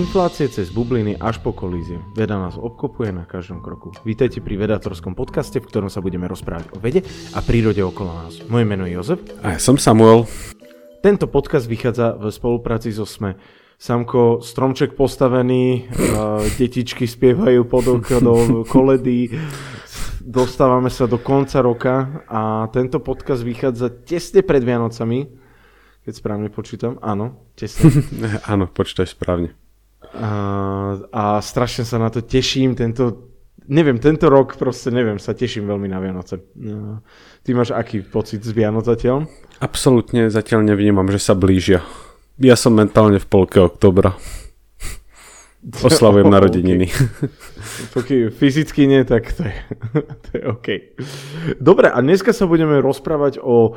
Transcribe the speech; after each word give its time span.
inflácie 0.00 0.48
cez 0.48 0.72
bubliny 0.72 1.20
až 1.20 1.44
po 1.44 1.52
kolízie. 1.52 2.00
Veda 2.16 2.40
nás 2.40 2.56
obkopuje 2.56 3.12
na 3.12 3.28
každom 3.28 3.60
kroku. 3.60 3.92
Vítajte 4.00 4.40
pri 4.40 4.56
vedatorskom 4.56 5.12
podcaste, 5.12 5.60
v 5.60 5.68
ktorom 5.68 5.92
sa 5.92 6.00
budeme 6.00 6.24
rozprávať 6.24 6.72
o 6.72 6.80
vede 6.80 7.04
a 7.36 7.44
prírode 7.44 7.84
okolo 7.84 8.24
nás. 8.24 8.40
Moje 8.48 8.64
meno 8.64 8.88
je 8.88 8.96
Jozef. 8.96 9.20
A 9.44 9.52
ja 9.54 9.60
som 9.60 9.76
Samuel. 9.76 10.24
Tento 11.04 11.28
podcast 11.28 11.68
vychádza 11.68 12.16
v 12.16 12.32
spolupráci 12.32 12.96
so 12.96 13.04
SME. 13.04 13.36
Samko, 13.76 14.40
stromček 14.40 14.96
postavený, 14.96 15.92
detičky 16.56 17.04
spievajú 17.04 17.68
pod 17.68 18.00
oknom, 18.00 18.60
koledy, 18.72 19.36
dostávame 20.24 20.88
sa 20.88 21.04
do 21.08 21.20
konca 21.20 21.60
roka 21.60 22.24
a 22.24 22.72
tento 22.72 23.04
podcast 23.04 23.44
vychádza 23.44 23.92
tesne 24.04 24.40
pred 24.40 24.64
Vianocami, 24.64 25.28
keď 26.08 26.12
správne 26.12 26.48
počítam. 26.48 26.96
Áno, 27.04 27.52
tesne. 27.52 28.00
Áno, 28.52 28.64
počítaš 28.64 29.12
správne. 29.12 29.52
A, 30.00 30.30
a 31.12 31.24
strašne 31.44 31.84
sa 31.84 32.00
na 32.00 32.08
to 32.08 32.24
teším. 32.24 32.72
Tento, 32.72 33.30
neviem, 33.68 34.00
tento 34.00 34.26
rok 34.32 34.56
proste 34.56 34.88
neviem, 34.90 35.20
sa 35.20 35.36
teším 35.36 35.68
veľmi 35.68 35.86
na 35.86 36.00
Vianoce. 36.00 36.40
No, 36.56 37.04
ty 37.44 37.52
máš 37.52 37.70
aký 37.70 38.02
pocit 38.02 38.42
z 38.42 38.50
Vianoc 38.50 38.88
zatiaľ? 38.88 39.28
Absolútne 39.60 40.32
zatiaľ 40.32 40.64
nevnímam, 40.64 41.06
že 41.12 41.20
sa 41.20 41.36
blížia. 41.36 41.84
Ja 42.40 42.56
som 42.56 42.72
mentálne 42.72 43.20
v 43.20 43.28
polke 43.28 43.60
oktobra. 43.60 44.16
Oslavujem 45.60 46.32
narodeniny. 46.36 46.88
Pokiaľ 47.92 48.32
fyzicky 48.32 48.88
nie, 48.88 49.04
tak 49.04 49.28
to 49.36 49.44
je, 49.44 49.56
to 50.24 50.28
je 50.32 50.40
OK. 50.48 50.68
Dobre, 51.60 51.92
a 51.92 52.00
dneska 52.00 52.32
sa 52.32 52.48
budeme 52.48 52.80
rozprávať 52.80 53.44
o 53.44 53.76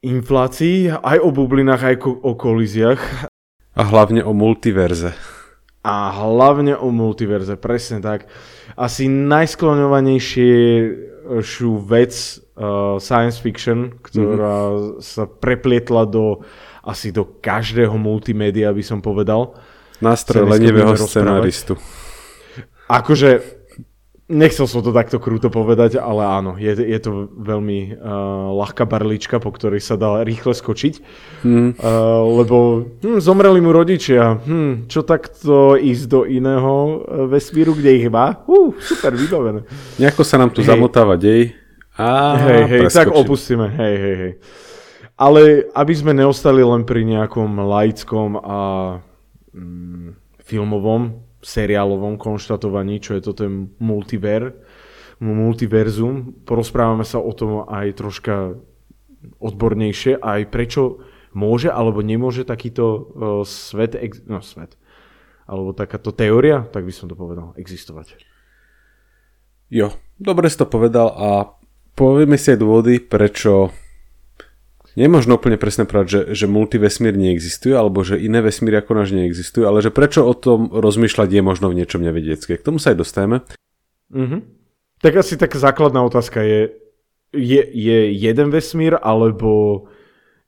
inflácii, 0.00 0.88
aj 0.96 1.20
o 1.20 1.28
bublinách, 1.28 1.82
aj 1.84 1.96
o 2.24 2.32
kolíziách. 2.32 3.29
A 3.76 3.82
hlavne 3.86 4.24
o 4.26 4.32
multiverze. 4.34 5.14
A 5.80 6.12
hlavne 6.12 6.76
o 6.76 6.92
multiverze, 6.92 7.56
presne 7.56 8.04
tak. 8.04 8.28
Asi 8.76 9.08
najskloňovanejšiu 9.08 11.70
vec 11.86 12.12
uh, 12.12 13.00
science 13.00 13.40
fiction, 13.40 13.96
ktorá 14.04 14.68
mm-hmm. 14.68 15.00
sa 15.00 15.24
preplietla 15.24 16.04
do 16.04 16.44
asi 16.80 17.12
do 17.12 17.24
každého 17.24 17.98
multimédia, 18.00 18.72
by 18.72 18.82
som 18.84 19.00
povedal. 19.04 19.52
Nástroj 20.00 20.48
lenivého 20.48 20.96
scenaristu. 20.96 21.76
Akože 22.88 23.59
Nechcel 24.30 24.70
som 24.70 24.78
to 24.78 24.94
takto 24.94 25.18
krúto 25.18 25.50
povedať, 25.50 25.98
ale 25.98 26.22
áno, 26.22 26.54
je, 26.54 26.70
je 26.70 26.98
to 27.02 27.26
veľmi 27.34 27.98
uh, 27.98 28.54
ľahká 28.62 28.86
barlička, 28.86 29.42
po 29.42 29.50
ktorej 29.50 29.82
sa 29.82 29.98
dá 29.98 30.22
rýchle 30.22 30.54
skočiť. 30.54 31.02
Mm. 31.42 31.74
Uh, 31.74 32.22
lebo 32.38 32.86
hm, 33.02 33.18
zomreli 33.18 33.58
mu 33.58 33.74
rodičia. 33.74 34.38
Hm, 34.38 34.86
čo 34.86 35.02
takto 35.02 35.74
ísť 35.74 36.04
do 36.06 36.20
iného 36.30 37.02
uh, 37.02 37.26
vesmíru, 37.26 37.74
kde 37.74 37.90
ich 37.98 38.06
má? 38.06 38.38
Uh, 38.46 38.70
super, 38.78 39.18
vybavené. 39.18 39.66
Nejako 39.98 40.22
sa 40.22 40.38
nám 40.38 40.54
tu 40.54 40.62
hej. 40.62 40.70
zamotáva 40.70 41.18
dej. 41.18 41.50
A 41.98 42.38
hej, 42.38 42.62
hej, 42.70 42.82
tak 42.94 43.10
opustíme. 43.10 43.66
Hej, 43.66 43.94
hej, 43.98 44.14
hej. 44.14 44.32
Ale 45.18 45.68
aby 45.74 45.92
sme 45.92 46.14
neostali 46.14 46.62
len 46.62 46.86
pri 46.86 47.02
nejakom 47.02 47.50
laickom 47.60 48.38
a 48.40 48.58
mm, 49.52 50.16
filmovom 50.46 51.29
seriálovom 51.40 52.20
konštatovaní, 52.20 53.00
čo 53.00 53.16
je 53.16 53.22
to 53.24 53.32
ten 53.32 53.72
multiver, 53.80 54.54
multiverzum. 55.20 56.44
Porozprávame 56.44 57.04
sa 57.04 57.20
o 57.20 57.32
tom 57.32 57.68
aj 57.68 57.96
troška 57.96 58.56
odbornejšie, 59.40 60.20
aj 60.20 60.40
prečo 60.48 61.04
môže 61.36 61.68
alebo 61.68 62.00
nemôže 62.00 62.42
takýto 62.42 62.84
uh, 62.84 63.04
svet, 63.44 63.94
ex- 63.96 64.24
no 64.24 64.40
svet, 64.40 64.80
alebo 65.44 65.76
takáto 65.76 66.10
teória, 66.10 66.64
tak 66.72 66.88
by 66.88 66.92
som 66.92 67.06
to 67.06 67.14
povedal, 67.14 67.52
existovať. 67.60 68.16
Jo, 69.70 69.94
dobre 70.18 70.50
si 70.50 70.58
to 70.58 70.66
povedal 70.66 71.14
a 71.14 71.28
povieme 71.94 72.34
si 72.34 72.50
aj 72.50 72.58
dôvody, 72.58 72.98
prečo 72.98 73.70
Nemožno 74.98 75.38
úplne 75.38 75.54
presne 75.54 75.86
povedať, 75.86 76.08
že, 76.10 76.20
že 76.34 76.46
multivesmír 76.50 77.14
neexistuje, 77.14 77.74
alebo 77.78 78.02
že 78.02 78.18
iné 78.18 78.42
vesmíry 78.42 78.82
ako 78.82 78.98
náš 78.98 79.14
neexistujú, 79.14 79.62
ale 79.70 79.78
že 79.86 79.94
prečo 79.94 80.26
o 80.26 80.34
tom 80.34 80.66
rozmýšľať 80.74 81.30
je 81.30 81.42
možno 81.46 81.70
v 81.70 81.78
niečom 81.78 82.02
nevedecké. 82.02 82.58
K 82.58 82.66
tomu 82.66 82.82
sa 82.82 82.90
aj 82.90 82.98
dostajeme. 82.98 83.46
Mm-hmm. 84.10 84.40
Tak 85.00 85.12
asi 85.14 85.38
taká 85.38 85.62
základná 85.62 86.02
otázka 86.02 86.42
je, 86.42 86.74
je, 87.30 87.62
je 87.62 87.98
jeden 88.18 88.50
vesmír, 88.50 88.98
alebo 88.98 89.86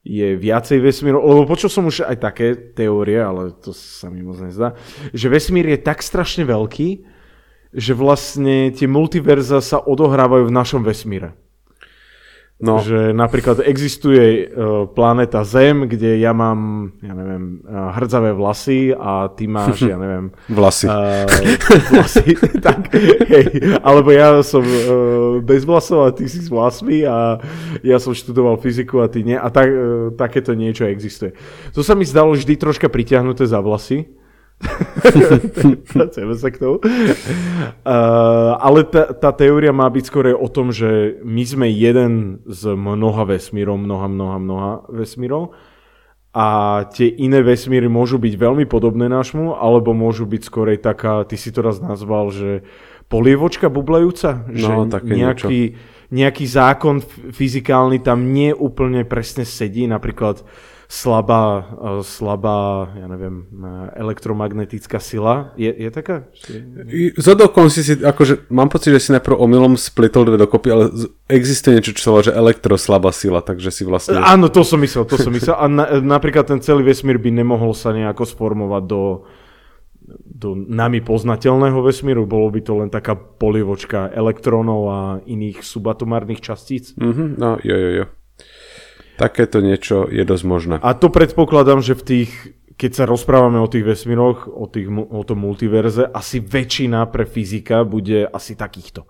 je 0.03 0.35
viacej 0.35 0.83
vesmírov, 0.83 1.23
lebo 1.23 1.47
počul 1.47 1.71
som 1.71 1.87
už 1.87 2.03
aj 2.03 2.17
také 2.19 2.59
teórie, 2.75 3.23
ale 3.23 3.55
to 3.55 3.71
sa 3.71 4.11
mi 4.11 4.19
moc 4.19 4.35
nezdá, 4.43 4.75
že 5.15 5.31
vesmír 5.31 5.63
je 5.71 5.79
tak 5.79 6.03
strašne 6.03 6.43
veľký, 6.43 7.07
že 7.71 7.95
vlastne 7.95 8.69
tie 8.75 8.85
multiverza 8.85 9.63
sa 9.63 9.79
odohrávajú 9.79 10.51
v 10.51 10.55
našom 10.59 10.83
vesmíre. 10.83 11.39
No. 12.63 12.79
Že 12.79 13.11
napríklad 13.11 13.59
existuje 13.59 14.47
uh, 14.47 14.87
planéta 14.87 15.43
Zem, 15.43 15.83
kde 15.83 16.15
ja 16.15 16.31
mám, 16.31 16.95
ja 17.03 17.11
neviem, 17.11 17.59
uh, 17.59 17.91
hrdzavé 17.91 18.31
vlasy 18.31 18.95
a 18.95 19.27
ty 19.27 19.51
máš, 19.51 19.83
ja 19.91 19.99
neviem... 19.99 20.31
vlasy. 20.47 20.87
Uh, 20.87 21.27
vlasy, 21.91 22.39
tak, 22.63 22.87
hej. 23.27 23.75
Alebo 23.83 24.15
ja 24.15 24.39
som 24.47 24.63
uh, 24.63 25.43
bez 25.43 25.67
vlasov 25.67 26.07
a 26.07 26.15
ty 26.15 26.31
si 26.31 26.39
s 26.39 26.47
vlasmi 26.47 27.03
a 27.03 27.43
ja 27.83 27.99
som 27.99 28.15
študoval 28.15 28.55
fyziku 28.63 29.03
a 29.03 29.11
ty 29.11 29.27
nie. 29.27 29.35
A 29.35 29.51
tak, 29.51 29.67
uh, 29.67 30.15
takéto 30.15 30.55
niečo 30.55 30.87
existuje. 30.87 31.35
To 31.75 31.83
sa 31.83 31.99
mi 31.99 32.07
zdalo 32.07 32.31
vždy 32.31 32.55
troška 32.55 32.87
pritiahnuté 32.87 33.43
za 33.43 33.59
vlasy. 33.59 34.07
Pracujeme 35.93 36.35
sa 36.39 36.49
k 36.49 36.57
tomu. 36.57 36.79
Uh, 36.79 38.55
ale 38.57 38.87
tá, 38.87 39.11
tá 39.11 39.31
teória 39.35 39.75
má 39.75 39.89
byť 39.91 40.03
skôr 40.07 40.31
o 40.31 40.47
tom, 40.47 40.71
že 40.71 41.19
my 41.23 41.43
sme 41.43 41.67
jeden 41.67 42.43
z 42.47 42.71
mnoha 42.73 43.27
vesmírov, 43.27 43.75
mnoha, 43.75 44.07
mnoha, 44.07 44.37
mnoha 44.39 44.71
vesmírov 44.87 45.51
a 46.33 46.81
tie 46.89 47.13
iné 47.13 47.45
vesmíry 47.45 47.85
môžu 47.85 48.17
byť 48.17 48.33
veľmi 48.33 48.65
podobné 48.65 49.05
nášmu, 49.05 49.53
alebo 49.53 49.93
môžu 49.93 50.25
byť 50.25 50.41
skorej 50.41 50.81
taká, 50.81 51.21
ty 51.29 51.37
si 51.37 51.53
to 51.53 51.61
raz 51.61 51.77
nazval, 51.77 52.33
že 52.33 52.65
polievočka 53.05 53.69
bublajúca? 53.69 54.49
No, 54.49 54.57
že 54.57 54.73
také 54.89 55.13
nejaký, 55.13 55.61
niečo. 55.77 56.09
nejaký 56.09 56.45
zákon 56.49 57.05
fyzikálny 57.37 58.01
tam 58.01 58.33
nie 58.33 58.49
úplne 58.49 59.05
presne 59.05 59.45
sedí, 59.45 59.85
napríklad 59.85 60.41
slabá, 60.93 61.65
e, 61.73 62.05
slabá, 62.05 62.93
ja 62.93 63.09
neviem, 63.09 63.49
e, 63.49 63.69
elektromagnetická 63.97 65.01
sila. 65.01 65.49
Je, 65.57 65.73
je 65.73 65.89
taká? 65.89 66.29
Zodokon 67.17 67.73
si 67.73 67.81
si, 67.81 67.97
akože 67.97 68.53
mám 68.53 68.69
pocit, 68.69 68.93
že 68.93 69.01
si 69.01 69.09
najprv 69.09 69.41
omylom 69.41 69.73
splitol 69.73 70.29
dve 70.29 70.37
dokopy, 70.37 70.69
ale 70.69 70.93
existuje 71.25 71.81
niečo, 71.81 71.97
čo 71.97 72.01
sa 72.05 72.09
volá, 72.13 72.23
že 72.29 72.37
elektroslabá 72.37 73.09
sila, 73.09 73.41
takže 73.41 73.73
si 73.73 73.81
vlastne... 73.89 74.21
Áno, 74.21 74.53
to 74.53 74.61
som 74.61 74.77
myslel, 74.85 75.09
to 75.09 75.17
som 75.17 75.33
myslel. 75.33 75.57
A 75.57 75.65
na, 75.65 75.97
napríklad 75.97 76.45
ten 76.45 76.61
celý 76.61 76.85
vesmír 76.85 77.17
by 77.17 77.33
nemohol 77.33 77.73
sa 77.73 77.89
nejako 77.89 78.29
sformovať 78.29 78.83
do 78.85 79.01
do 80.27 80.51
nami 80.51 80.99
poznateľného 80.99 81.79
vesmíru, 81.79 82.27
bolo 82.27 82.51
by 82.51 82.59
to 82.59 82.73
len 82.75 82.91
taká 82.91 83.15
polivočka 83.15 84.11
elektrónov 84.11 84.81
a 84.91 84.99
iných 85.23 85.63
subatomárnych 85.63 86.43
častíc. 86.43 86.91
Mm-hmm, 86.99 87.39
no, 87.39 87.55
jo, 87.63 87.77
jo, 87.79 87.91
jo. 88.03 88.05
Takéto 89.15 89.61
niečo 89.61 90.09
je 90.09 90.25
dosť 90.25 90.43
možné. 90.45 90.75
A 90.81 90.97
to 90.97 91.13
predpokladám, 91.13 91.85
že 91.85 91.93
v 91.93 92.03
tých, 92.03 92.31
keď 92.75 92.91
sa 92.97 93.03
rozprávame 93.05 93.61
o 93.61 93.69
tých 93.69 93.85
vesmíroch, 93.85 94.49
o, 94.49 94.65
tých, 94.65 94.89
o 94.89 95.21
tom 95.21 95.39
multiverze, 95.45 96.09
asi 96.09 96.41
väčšina 96.41 97.05
pre 97.13 97.29
fyzika 97.29 97.85
bude 97.85 98.25
asi 98.25 98.57
takýchto. 98.57 99.05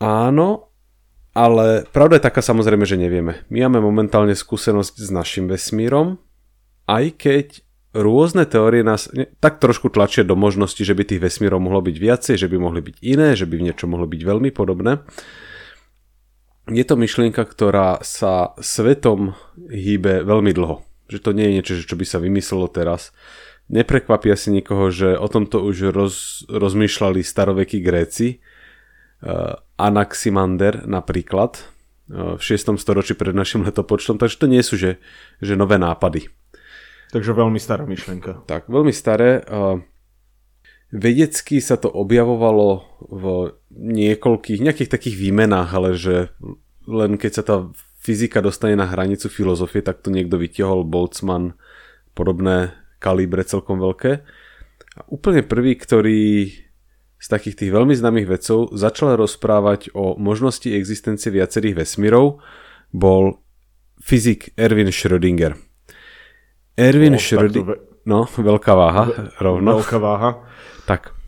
Áno, 0.00 0.72
ale 1.36 1.84
pravda 1.92 2.16
je 2.16 2.26
taká 2.26 2.40
samozrejme, 2.40 2.88
že 2.88 2.96
nevieme. 2.96 3.44
My 3.52 3.68
máme 3.68 3.84
momentálne 3.84 4.32
skúsenosť 4.32 4.94
s 4.96 5.08
našim 5.12 5.44
vesmírom, 5.44 6.16
aj 6.88 7.04
keď 7.20 7.46
rôzne 7.92 8.46
teórie 8.46 8.80
nás 8.80 9.12
tak 9.42 9.60
trošku 9.60 9.92
tlačia 9.92 10.24
do 10.24 10.38
možnosti, 10.38 10.80
že 10.80 10.94
by 10.96 11.04
tých 11.04 11.20
vesmírov 11.20 11.60
mohlo 11.60 11.84
byť 11.84 11.96
viacej, 12.00 12.34
že 12.38 12.48
by 12.48 12.56
mohli 12.56 12.80
byť 12.80 12.96
iné, 13.02 13.36
že 13.36 13.44
by 13.44 13.60
v 13.60 13.66
niečo 13.70 13.90
mohlo 13.90 14.06
byť 14.08 14.20
veľmi 14.24 14.50
podobné 14.54 15.04
je 16.70 16.84
to 16.86 16.94
myšlienka, 16.94 17.42
ktorá 17.42 17.98
sa 18.06 18.54
svetom 18.62 19.34
hýbe 19.68 20.22
veľmi 20.22 20.54
dlho. 20.54 20.86
Že 21.10 21.18
to 21.18 21.30
nie 21.34 21.50
je 21.50 21.54
niečo, 21.58 21.72
čo 21.82 21.98
by 21.98 22.06
sa 22.06 22.22
vymyslelo 22.22 22.70
teraz. 22.70 23.10
Neprekvapí 23.70 24.30
asi 24.30 24.50
nikoho, 24.50 24.90
že 24.90 25.14
o 25.14 25.26
tomto 25.30 25.62
už 25.62 25.94
roz, 25.94 26.14
rozmýšľali 26.50 27.22
starovekí 27.22 27.82
Gréci. 27.82 28.42
Uh, 29.20 29.58
Anaximander 29.76 30.88
napríklad 30.88 31.60
uh, 31.60 32.34
v 32.38 32.42
6. 32.42 32.80
storočí 32.80 33.12
pred 33.12 33.36
našim 33.36 33.62
letopočtom, 33.62 34.16
takže 34.16 34.40
to 34.40 34.46
nie 34.48 34.64
sú 34.64 34.80
že, 34.80 34.96
že 35.44 35.60
nové 35.60 35.76
nápady. 35.76 36.32
Takže 37.10 37.36
veľmi 37.36 37.58
stará 37.58 37.84
myšlienka. 37.84 38.46
Tak, 38.46 38.70
veľmi 38.70 38.94
staré. 38.94 39.44
Uh, 39.44 39.82
Vedecky 40.90 41.62
sa 41.62 41.78
to 41.78 41.86
objavovalo 41.86 42.82
v 43.06 43.24
niekoľkých, 43.70 44.60
nejakých 44.60 44.90
takých 44.90 45.16
výmenách, 45.16 45.70
ale 45.70 45.90
že 45.94 46.34
len 46.90 47.14
keď 47.16 47.32
sa 47.32 47.42
tá 47.46 47.56
fyzika 48.00 48.42
dostane 48.42 48.74
na 48.74 48.88
hranicu 48.88 49.30
filozofie, 49.30 49.84
tak 49.84 50.02
to 50.02 50.10
niekto 50.10 50.40
vytiahol, 50.40 50.82
Boltzmann, 50.82 51.54
podobné 52.16 52.74
kalíbre 52.98 53.46
celkom 53.46 53.78
veľké. 53.78 54.24
A 54.98 55.00
úplne 55.12 55.46
prvý, 55.46 55.78
ktorý 55.78 56.50
z 57.20 57.26
takých 57.28 57.56
tých 57.64 57.70
veľmi 57.70 57.92
známych 57.92 58.26
vedcov 58.26 58.72
začal 58.72 59.14
rozprávať 59.20 59.92
o 59.92 60.16
možnosti 60.16 60.66
existencie 60.66 61.28
viacerých 61.28 61.84
vesmírov, 61.84 62.40
bol 62.90 63.44
fyzik 64.00 64.56
Erwin 64.56 64.88
Schrödinger. 64.88 65.54
Erwin 66.80 67.14
oh, 67.14 67.20
Schrödinger... 67.20 67.76
Ve... 67.76 67.90
No, 68.08 68.24
veľká 68.24 68.72
váha, 68.72 69.30
rovno. 69.44 69.76
Veľká 69.76 70.00
váha. 70.00 70.40
Tak. 70.88 71.19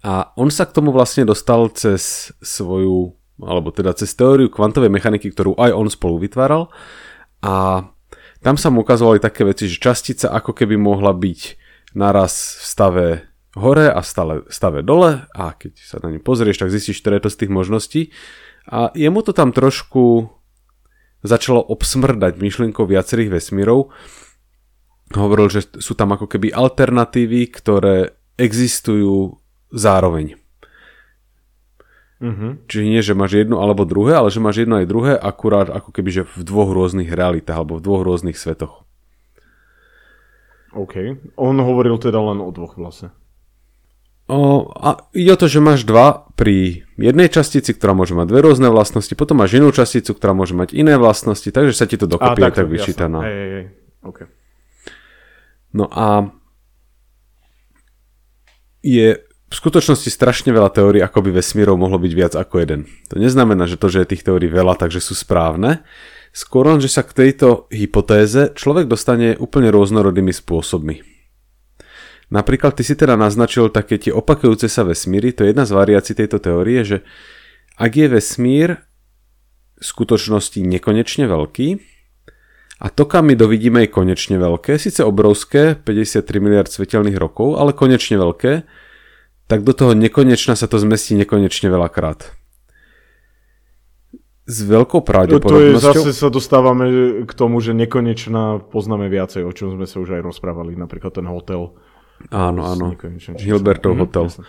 A 0.00 0.32
on 0.36 0.48
sa 0.48 0.64
k 0.64 0.72
tomu 0.72 0.90
vlastne 0.96 1.28
dostal 1.28 1.68
cez 1.76 2.32
svoju, 2.40 3.12
alebo 3.40 3.68
teda 3.68 3.92
cez 3.92 4.16
teóriu 4.16 4.48
kvantovej 4.48 4.88
mechaniky, 4.88 5.28
ktorú 5.28 5.60
aj 5.60 5.70
on 5.76 5.88
spolu 5.92 6.16
vytváral. 6.16 6.72
A 7.44 7.84
tam 8.40 8.56
sa 8.56 8.72
mu 8.72 8.80
ukazovali 8.80 9.20
také 9.20 9.44
veci, 9.44 9.68
že 9.68 9.76
častica 9.76 10.32
ako 10.32 10.56
keby 10.56 10.80
mohla 10.80 11.12
byť 11.12 11.40
naraz 11.92 12.56
v 12.56 12.64
stave 12.64 13.06
hore 13.58 13.90
a 13.92 14.00
stave, 14.00 14.46
stave 14.48 14.80
dole 14.86 15.26
a 15.34 15.44
keď 15.52 15.72
sa 15.76 15.98
na 16.00 16.14
ňu 16.14 16.22
pozrieš, 16.22 16.62
tak 16.62 16.72
zistíš, 16.72 17.02
ktoré 17.02 17.18
je 17.18 17.28
to 17.28 17.34
z 17.34 17.38
tých 17.44 17.52
možností. 17.52 18.02
A 18.70 18.94
jemu 18.94 19.20
to 19.26 19.34
tam 19.34 19.50
trošku 19.50 20.30
začalo 21.20 21.60
obsmrdať 21.60 22.40
myšlienkou 22.40 22.88
viacerých 22.88 23.40
vesmírov. 23.40 23.92
Hovoril, 25.12 25.50
že 25.50 25.66
sú 25.82 25.98
tam 25.98 26.14
ako 26.14 26.30
keby 26.30 26.54
alternatívy, 26.54 27.50
ktoré 27.50 28.14
existujú 28.38 29.39
zároveň. 29.70 30.38
Uh-huh. 32.20 32.60
Čiže 32.68 32.84
nie, 32.84 33.00
že 33.00 33.16
máš 33.16 33.40
jedno 33.40 33.64
alebo 33.64 33.88
druhé, 33.88 34.12
ale 34.20 34.28
že 34.28 34.44
máš 34.44 34.60
jedno 34.60 34.76
aj 34.76 34.86
druhé, 34.86 35.12
akurát 35.16 35.72
ako 35.72 35.88
keby 35.88 36.20
že 36.20 36.22
v 36.28 36.44
dvoch 36.44 36.68
rôznych 36.68 37.08
realitách 37.08 37.64
alebo 37.64 37.80
v 37.80 37.84
dvoch 37.88 38.04
rôznych 38.04 38.36
svetoch. 38.36 38.84
OK. 40.76 41.16
On 41.40 41.56
hovoril 41.56 41.96
teda 41.96 42.20
len 42.20 42.38
o 42.44 42.52
dvoch 42.52 42.76
vlastne. 42.76 43.10
O, 44.30 44.70
a 44.78 45.10
ide 45.10 45.34
o 45.34 45.40
to, 45.40 45.50
že 45.50 45.58
máš 45.58 45.82
dva 45.82 46.30
pri 46.38 46.86
jednej 46.94 47.26
častici, 47.26 47.74
ktorá 47.74 47.98
môže 47.98 48.14
mať 48.14 48.30
dve 48.30 48.46
rôzne 48.46 48.70
vlastnosti, 48.70 49.10
potom 49.18 49.42
máš 49.42 49.58
inú 49.58 49.74
časticu, 49.74 50.14
ktorá 50.14 50.30
môže 50.38 50.54
mať 50.54 50.70
iné 50.70 50.94
vlastnosti, 50.94 51.50
takže 51.50 51.74
sa 51.74 51.90
ti 51.90 51.98
to 51.98 52.06
dokopí 52.06 52.38
a, 52.38 52.54
tak 52.54 52.70
vyčíta. 52.70 53.10
No. 53.10 53.26
Hej, 53.26 53.34
hej, 53.34 53.50
hej. 53.50 53.66
Okay. 54.00 54.26
no 55.76 55.90
a 55.90 56.30
je 58.80 59.18
v 59.50 59.54
skutočnosti 59.58 60.06
strašne 60.14 60.54
veľa 60.54 60.70
teórií, 60.70 61.02
ako 61.02 61.26
by 61.26 61.30
vesmírov 61.42 61.74
mohlo 61.74 61.98
byť 61.98 62.12
viac 62.14 62.32
ako 62.38 62.62
jeden. 62.62 62.86
To 63.10 63.18
neznamená, 63.18 63.66
že 63.66 63.74
to, 63.74 63.90
že 63.90 64.06
je 64.06 64.14
tých 64.14 64.22
teórií 64.22 64.46
veľa, 64.46 64.78
takže 64.78 65.02
sú 65.02 65.18
správne. 65.18 65.82
Skôr 66.30 66.70
len, 66.70 66.78
že 66.78 66.86
sa 66.86 67.02
k 67.02 67.26
tejto 67.26 67.66
hypotéze 67.74 68.54
človek 68.54 68.86
dostane 68.86 69.34
úplne 69.34 69.74
rôznorodými 69.74 70.30
spôsobmi. 70.30 71.02
Napríklad 72.30 72.78
ty 72.78 72.86
si 72.86 72.94
teda 72.94 73.18
naznačil 73.18 73.74
také 73.74 73.98
tie 73.98 74.14
opakujúce 74.14 74.70
sa 74.70 74.86
vesmíry, 74.86 75.34
to 75.34 75.42
je 75.42 75.50
jedna 75.50 75.66
z 75.66 75.74
variácií 75.74 76.14
tejto 76.14 76.38
teórie, 76.38 76.86
že 76.86 77.02
ak 77.74 77.90
je 77.90 78.06
vesmír 78.06 78.78
v 78.78 79.82
skutočnosti 79.82 80.62
nekonečne 80.62 81.26
veľký 81.26 81.68
a 82.80 82.86
to, 82.86 83.02
kam 83.10 83.26
my 83.26 83.34
dovidíme, 83.34 83.82
je 83.82 83.90
konečne 83.90 84.38
veľké, 84.38 84.78
síce 84.78 85.02
obrovské, 85.02 85.74
53 85.74 86.22
miliard 86.38 86.70
svetelných 86.70 87.18
rokov, 87.18 87.58
ale 87.58 87.74
konečne 87.74 88.14
veľké, 88.22 88.62
tak 89.50 89.66
do 89.66 89.74
toho 89.74 89.98
nekonečna 89.98 90.54
sa 90.54 90.70
to 90.70 90.78
zmestí 90.78 91.18
nekonečne 91.18 91.66
veľakrát. 91.66 92.38
S 94.46 94.62
veľkou 94.62 95.02
pravdepodobnosťou... 95.02 95.90
To 95.90 96.06
je, 96.06 96.06
zase 96.06 96.10
sa 96.14 96.30
dostávame 96.30 96.86
k 97.26 97.32
tomu, 97.34 97.58
že 97.58 97.74
nekonečná 97.74 98.62
poznáme 98.70 99.10
viacej, 99.10 99.42
o 99.42 99.50
čom 99.50 99.74
sme 99.74 99.90
sa 99.90 99.98
už 99.98 100.14
aj 100.14 100.22
rozprávali, 100.22 100.78
napríklad 100.78 101.18
ten 101.18 101.26
hotel. 101.26 101.74
Áno, 102.30 102.62
áno. 102.62 102.94
Hilbertov 103.42 103.98
mm, 103.98 104.00
hotel. 104.06 104.26
Jasne. 104.30 104.44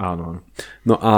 Áno, 0.00 0.22
áno. 0.32 0.40
No 0.88 0.94
a 0.96 1.12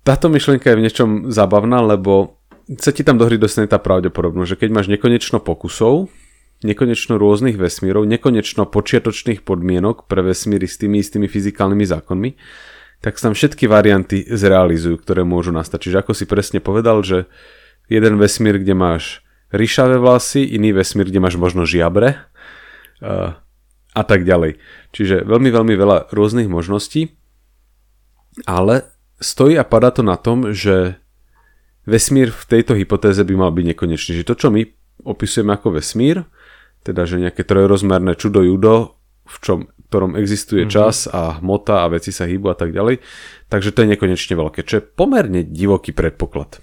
táto 0.00 0.32
myšlienka 0.32 0.72
je 0.72 0.78
v 0.80 0.84
niečom 0.88 1.10
zábavná, 1.28 1.84
lebo 1.84 2.40
sa 2.80 2.96
ti 2.96 3.04
tam 3.04 3.20
do 3.20 3.28
hry 3.28 3.36
dostane 3.36 3.68
tá 3.68 3.76
pravdepodobnosť, 3.76 4.56
že 4.56 4.60
keď 4.62 4.68
máš 4.72 4.88
nekonečno 4.88 5.42
pokusov, 5.42 6.08
nekonečno 6.60 7.16
rôznych 7.16 7.56
vesmírov, 7.56 8.04
nekonečno 8.04 8.68
počiatočných 8.68 9.40
podmienok 9.44 10.04
pre 10.04 10.20
vesmíry 10.20 10.68
s 10.68 10.76
tými 10.76 11.00
istými 11.00 11.24
fyzikálnymi 11.24 11.84
zákonmi, 11.88 12.30
tak 13.00 13.16
sa 13.16 13.32
tam 13.32 13.34
všetky 13.34 13.64
varianty 13.64 14.28
zrealizujú, 14.28 15.00
ktoré 15.00 15.24
môžu 15.24 15.56
nastať. 15.56 15.88
Čiže 15.88 15.96
ako 16.04 16.12
si 16.12 16.24
presne 16.28 16.60
povedal, 16.60 17.00
že 17.00 17.24
jeden 17.88 18.20
vesmír, 18.20 18.60
kde 18.60 18.76
máš 18.76 19.24
ryšavé 19.56 19.96
vlasy, 19.96 20.44
iný 20.44 20.76
vesmír, 20.76 21.08
kde 21.08 21.24
máš 21.24 21.40
možno 21.40 21.64
žiabre 21.64 22.20
uh, 23.00 23.40
a 23.96 24.02
tak 24.04 24.28
ďalej. 24.28 24.60
Čiže 24.92 25.24
veľmi, 25.24 25.48
veľmi 25.48 25.74
veľa 25.80 26.12
rôznych 26.12 26.46
možností, 26.46 27.16
ale 28.44 28.84
stojí 29.16 29.56
a 29.56 29.64
padá 29.64 29.90
to 29.90 30.04
na 30.04 30.20
tom, 30.20 30.52
že 30.52 31.00
vesmír 31.88 32.30
v 32.30 32.44
tejto 32.46 32.76
hypotéze 32.76 33.24
by 33.24 33.34
mal 33.34 33.50
byť 33.50 33.64
nekonečný. 33.74 34.12
Že 34.20 34.28
to, 34.28 34.34
čo 34.36 34.48
my 34.52 34.62
opisujeme 35.08 35.56
ako 35.56 35.80
vesmír, 35.80 36.28
teda 36.84 37.04
že 37.04 37.20
nejaké 37.20 37.44
trojrozmerné 37.44 38.16
čudo 38.16 38.40
judo, 38.44 39.00
v 39.30 39.36
čom, 39.38 39.58
ktorom 39.90 40.18
existuje 40.18 40.66
mm-hmm. 40.66 40.74
čas 40.74 41.06
a 41.06 41.38
hmota 41.38 41.86
a 41.86 41.90
veci 41.92 42.10
sa 42.10 42.26
hýbu 42.26 42.50
a 42.50 42.56
tak 42.58 42.74
ďalej. 42.74 42.98
Takže 43.46 43.70
to 43.70 43.82
je 43.84 43.92
nekonečne 43.94 44.34
veľké, 44.34 44.66
čo 44.66 44.80
je 44.80 44.86
pomerne 44.86 45.46
divoký 45.46 45.94
predpoklad. 45.94 46.62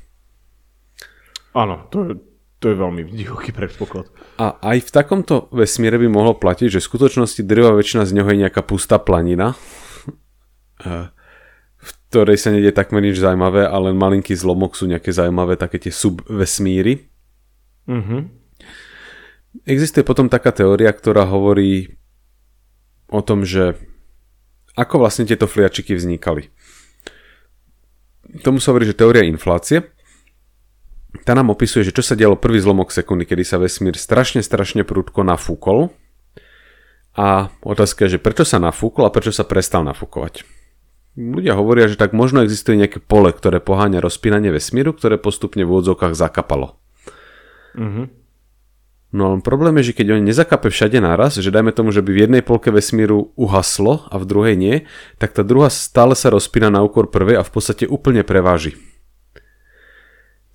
Áno, 1.56 1.90
to 1.90 1.98
je, 2.06 2.14
to 2.62 2.66
je 2.70 2.76
veľmi 2.78 3.08
divoký 3.10 3.56
predpoklad. 3.56 4.12
A 4.38 4.60
aj 4.62 4.88
v 4.88 4.94
takomto 4.94 5.50
vesmíre 5.50 5.98
by 5.98 6.08
mohlo 6.12 6.38
platiť, 6.38 6.78
že 6.78 6.84
v 6.84 6.90
skutočnosti 6.90 7.42
drvá 7.42 7.74
väčšina 7.74 8.06
z 8.06 8.16
neho 8.16 8.30
je 8.30 8.42
nejaká 8.46 8.62
pustá 8.62 9.02
planina, 9.02 9.58
v 11.78 11.90
ktorej 12.10 12.38
sa 12.38 12.54
nedie 12.54 12.70
takmer 12.70 13.02
nič 13.02 13.18
zaujímavé, 13.18 13.66
ale 13.66 13.92
len 13.92 13.98
malinký 13.98 14.38
zlomok 14.38 14.78
sú 14.78 14.86
nejaké 14.86 15.10
zaujímavé 15.10 15.58
také 15.58 15.82
tie 15.82 15.94
subvesmíry. 15.94 17.10
Mhm. 17.90 18.37
Existuje 19.66 20.04
potom 20.06 20.28
taká 20.28 20.54
teória, 20.54 20.92
ktorá 20.92 21.26
hovorí 21.26 21.98
o 23.08 23.24
tom, 23.24 23.48
že 23.48 23.80
ako 24.78 25.02
vlastne 25.02 25.26
tieto 25.26 25.50
fliačiky 25.50 25.98
vznikali. 25.98 26.54
Tomu 28.44 28.60
sa 28.60 28.76
hovorí, 28.76 28.86
že 28.86 29.00
teória 29.00 29.26
inflácie. 29.26 29.88
Tá 31.24 31.34
nám 31.34 31.50
opisuje, 31.50 31.88
že 31.88 31.96
čo 31.96 32.04
sa 32.04 32.14
dialo 32.14 32.38
prvý 32.38 32.60
zlomok 32.60 32.92
sekundy, 32.92 33.26
kedy 33.26 33.44
sa 33.48 33.58
vesmír 33.58 33.96
strašne, 33.98 34.44
strašne 34.44 34.84
prudko 34.84 35.24
nafúkol. 35.24 35.90
A 37.18 37.50
otázka 37.66 38.06
je, 38.06 38.20
že 38.20 38.22
prečo 38.22 38.46
sa 38.46 38.62
nafúkol 38.62 39.10
a 39.10 39.14
prečo 39.16 39.34
sa 39.34 39.48
prestal 39.48 39.82
nafúkovať. 39.88 40.46
Ľudia 41.18 41.58
hovoria, 41.58 41.90
že 41.90 41.98
tak 41.98 42.14
možno 42.14 42.46
existuje 42.46 42.78
nejaké 42.78 43.02
pole, 43.02 43.34
ktoré 43.34 43.58
poháňa 43.58 44.06
rozpínanie 44.06 44.54
vesmíru, 44.54 44.94
ktoré 44.94 45.18
postupne 45.18 45.66
v 45.66 45.74
úvodzovkách 45.74 46.14
zakapalo. 46.14 46.78
Mm-hmm. 47.74 48.06
No 49.08 49.32
len 49.32 49.40
problém 49.40 49.80
je, 49.80 49.92
že 49.92 50.04
keď 50.04 50.20
on 50.20 50.28
nezakape 50.28 50.68
všade 50.68 51.00
naraz, 51.00 51.40
že 51.40 51.48
dajme 51.48 51.72
tomu, 51.72 51.96
že 51.96 52.04
by 52.04 52.12
v 52.12 52.22
jednej 52.28 52.44
polke 52.44 52.76
vesmíru 52.76 53.32
uhaslo 53.40 54.04
a 54.12 54.20
v 54.20 54.28
druhej 54.28 54.56
nie, 54.60 54.76
tak 55.16 55.32
tá 55.32 55.48
druhá 55.48 55.72
stále 55.72 56.12
sa 56.12 56.28
rozpína 56.28 56.68
na 56.68 56.84
úkor 56.84 57.08
prvej 57.08 57.40
a 57.40 57.48
v 57.48 57.52
podstate 57.56 57.88
úplne 57.88 58.28
preváži. 58.28 58.76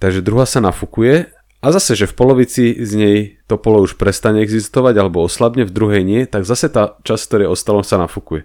Takže 0.04 0.20
druhá 0.20 0.44
sa 0.44 0.60
nafúkuje 0.60 1.32
a 1.62 1.66
zase, 1.70 1.96
že 1.96 2.10
v 2.10 2.18
polovici 2.18 2.76
z 2.76 2.92
nej 2.98 3.16
to 3.48 3.56
polo 3.56 3.86
už 3.86 3.96
prestane 3.96 4.44
existovať 4.44 5.00
alebo 5.00 5.24
oslabne, 5.24 5.64
v 5.64 5.72
druhej 5.72 6.02
nie, 6.04 6.28
tak 6.28 6.44
zase 6.44 6.68
tá 6.68 7.00
časť, 7.06 7.22
ktoré 7.24 7.44
ostalo, 7.48 7.80
sa 7.80 7.96
nafúkuje. 8.02 8.44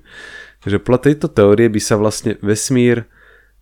Takže 0.63 0.77
podľa 0.79 1.01
tejto 1.03 1.27
teórie 1.27 1.67
by 1.67 1.81
sa 1.83 1.99
vlastne 1.99 2.39
vesmír 2.39 3.09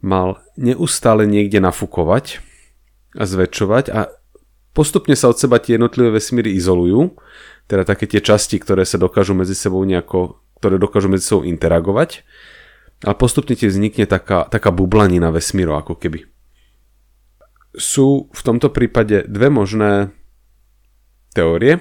mal 0.03 0.43
neustále 0.59 1.25
niekde 1.25 1.57
nafúkovať 1.57 2.43
a 3.15 3.23
zväčšovať 3.23 3.85
a 3.89 4.13
Postupne 4.75 5.15
sa 5.15 5.31
od 5.31 5.39
seba 5.39 5.63
tie 5.63 5.79
jednotlivé 5.79 6.11
vesmíry 6.11 6.51
izolujú, 6.51 7.15
teda 7.71 7.87
také 7.87 8.11
tie 8.11 8.19
časti, 8.19 8.59
ktoré 8.59 8.83
sa 8.83 8.99
dokážu 8.99 9.31
medzi 9.31 9.55
sebou 9.55 9.79
nejako, 9.87 10.43
ktoré 10.59 10.75
dokážu 10.75 11.07
medzi 11.07 11.23
sebou 11.23 11.47
interagovať, 11.47 12.27
ale 13.07 13.15
postupne 13.15 13.55
ti 13.55 13.71
vznikne 13.71 14.03
taká, 14.03 14.51
taká 14.51 14.75
bublanina 14.75 15.31
vesmíru 15.31 15.79
ako 15.79 15.95
keby. 15.95 16.27
Sú 17.71 18.27
v 18.35 18.41
tomto 18.43 18.67
prípade 18.67 19.23
dve 19.31 19.47
možné 19.47 20.11
teórie. 21.31 21.79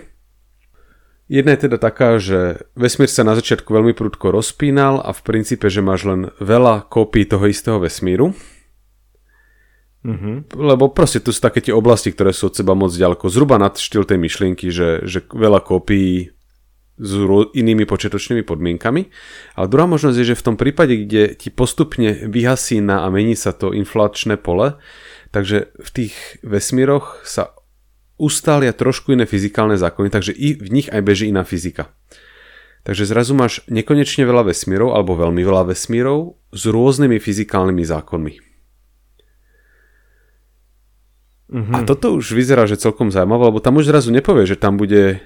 Jedna 1.27 1.59
je 1.59 1.67
teda 1.67 1.83
taká, 1.83 2.23
že 2.23 2.63
vesmír 2.79 3.11
sa 3.11 3.27
na 3.27 3.35
začiatku 3.35 3.75
veľmi 3.75 3.95
prudko 3.99 4.31
rozpínal 4.31 5.03
a 5.03 5.11
v 5.11 5.21
princípe, 5.27 5.67
že 5.67 5.83
máš 5.83 6.07
len 6.07 6.21
veľa 6.39 6.87
kópií 6.87 7.27
toho 7.27 7.51
istého 7.51 7.83
vesmíru, 7.83 8.39
Mm-hmm. 10.05 10.53
Lebo 10.61 10.93
proste 10.93 11.25
tu 11.25 11.33
sú 11.33 11.41
také 11.41 11.65
tie 11.65 11.73
oblasti, 11.73 12.13
ktoré 12.13 12.37
sú 12.37 12.53
od 12.53 12.55
seba 12.55 12.77
moc 12.77 12.93
ďaleko. 12.93 13.33
Zhruba 13.33 13.57
nad 13.57 13.73
štýl 13.81 14.05
tej 14.05 14.21
myšlienky, 14.21 14.69
že, 14.69 15.01
že 15.09 15.25
veľa 15.25 15.65
kópií 15.65 16.29
s 16.95 17.13
inými 17.57 17.89
početočnými 17.91 18.47
podmienkami. 18.47 19.11
A 19.59 19.67
druhá 19.67 19.89
možnosť 19.91 20.17
je, 20.21 20.31
že 20.31 20.39
v 20.39 20.47
tom 20.47 20.57
prípade, 20.61 20.95
kde 20.95 21.35
ti 21.35 21.51
postupne 21.51 22.15
vyhasína 22.31 23.03
a 23.03 23.11
mení 23.11 23.35
sa 23.35 23.51
to 23.51 23.75
inflačné 23.75 24.39
pole, 24.39 24.79
takže 25.35 25.75
v 25.75 25.89
tých 25.91 26.15
vesmíroch 26.47 27.27
sa 27.27 27.51
ustália 28.15 28.71
trošku 28.71 29.11
iné 29.11 29.27
fyzikálne 29.27 29.75
zákony, 29.75 30.07
takže 30.07 30.31
i 30.31 30.55
v 30.55 30.69
nich 30.71 30.87
aj 30.87 31.03
beží 31.03 31.35
iná 31.35 31.43
fyzika. 31.43 31.91
Takže 32.87 33.09
zrazu 33.09 33.35
máš 33.35 33.65
nekonečne 33.67 34.23
veľa 34.29 34.53
vesmírov 34.53 34.95
alebo 34.95 35.19
veľmi 35.19 35.41
veľa 35.41 35.75
vesmírov 35.75 36.39
s 36.53 36.63
rôznymi 36.69 37.17
fyzikálnymi 37.19 37.83
zákonmi. 37.83 38.54
Mm-hmm. 41.45 41.75
A 41.77 41.79
toto 41.85 42.17
už 42.17 42.33
vyzerá, 42.33 42.65
že 42.65 42.81
celkom 42.81 43.13
zaujímavé, 43.13 43.53
lebo 43.53 43.61
tam 43.61 43.77
už 43.77 43.93
zrazu 43.93 44.09
nepovie, 44.09 44.49
že 44.49 44.57
tam 44.57 44.81
bude 44.81 45.21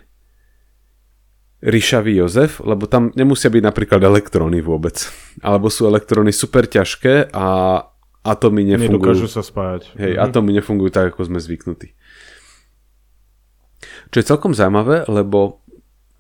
ríšavý 1.59 2.15
Jozef, 2.23 2.63
lebo 2.63 2.87
tam 2.87 3.11
nemusia 3.19 3.51
byť 3.51 3.63
napríklad 3.63 4.03
elektróny 4.03 4.63
vôbec. 4.63 4.99
Alebo 5.43 5.71
sú 5.71 5.91
elektróny 5.91 6.31
super 6.31 6.67
ťažké 6.71 7.35
a 7.35 7.47
atomy 8.23 8.63
nefungujú. 8.67 8.99
Nedokážu 8.99 9.29
sa 9.31 9.43
spájať. 9.43 9.95
Hej, 9.99 10.13
mm-hmm. 10.15 10.27
atomy 10.27 10.51
nefungujú 10.55 10.91
tak, 10.95 11.15
ako 11.15 11.27
sme 11.27 11.39
zvyknutí. 11.43 11.95
Čo 14.11 14.17
je 14.19 14.27
celkom 14.27 14.55
zaujímavé, 14.55 15.07
lebo 15.07 15.63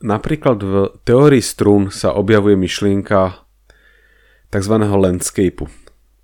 napríklad 0.02 0.58
v 0.62 0.74
teórii 1.02 1.42
strún 1.42 1.90
sa 1.90 2.14
objavuje 2.14 2.54
myšlienka 2.54 3.46
tzv. 4.50 4.74
landscapeu. 4.78 5.66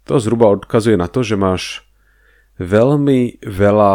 To 0.04 0.21
zhruba 0.21 0.52
odkazuje 0.52 0.99
na 1.00 1.09
to, 1.09 1.25
že 1.25 1.35
máš 1.38 1.83
veľmi 2.61 3.42
veľa 3.42 3.92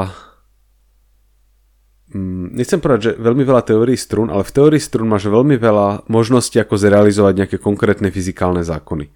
mm, 2.12 2.46
nechcem 2.60 2.80
povedať, 2.84 3.02
že 3.02 3.12
veľmi 3.22 3.44
veľa 3.46 3.64
teórií 3.64 3.96
strún, 3.96 4.28
ale 4.28 4.44
v 4.44 4.52
teórii 4.52 4.82
strún 4.82 5.08
máš 5.08 5.32
veľmi 5.32 5.56
veľa 5.56 6.10
možností, 6.12 6.60
ako 6.60 6.76
zrealizovať 6.76 7.34
nejaké 7.46 7.58
konkrétne 7.62 8.12
fyzikálne 8.12 8.66
zákony. 8.66 9.12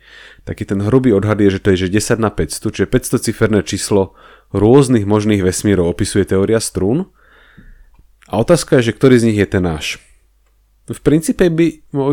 Taký 0.48 0.64
ten 0.64 0.80
hrubý 0.84 1.12
odhad 1.12 1.40
je, 1.44 1.60
že 1.60 1.60
to 1.60 1.76
je 1.76 1.88
že 1.88 2.20
10 2.20 2.24
na 2.24 2.32
500, 2.32 2.72
čiže 2.72 2.88
500 2.88 3.26
ciferné 3.28 3.60
číslo 3.66 4.16
rôznych 4.54 5.04
možných 5.10 5.44
vesmírov 5.44 5.90
opisuje 5.90 6.24
teória 6.24 6.62
strún. 6.62 7.10
A 8.30 8.40
otázka 8.40 8.80
je, 8.80 8.94
že 8.94 8.96
ktorý 8.96 9.16
z 9.20 9.28
nich 9.34 9.40
je 9.42 9.50
ten 9.50 9.64
náš. 9.66 10.00
V 10.84 11.00
princípe 11.00 11.48
by 11.48 11.66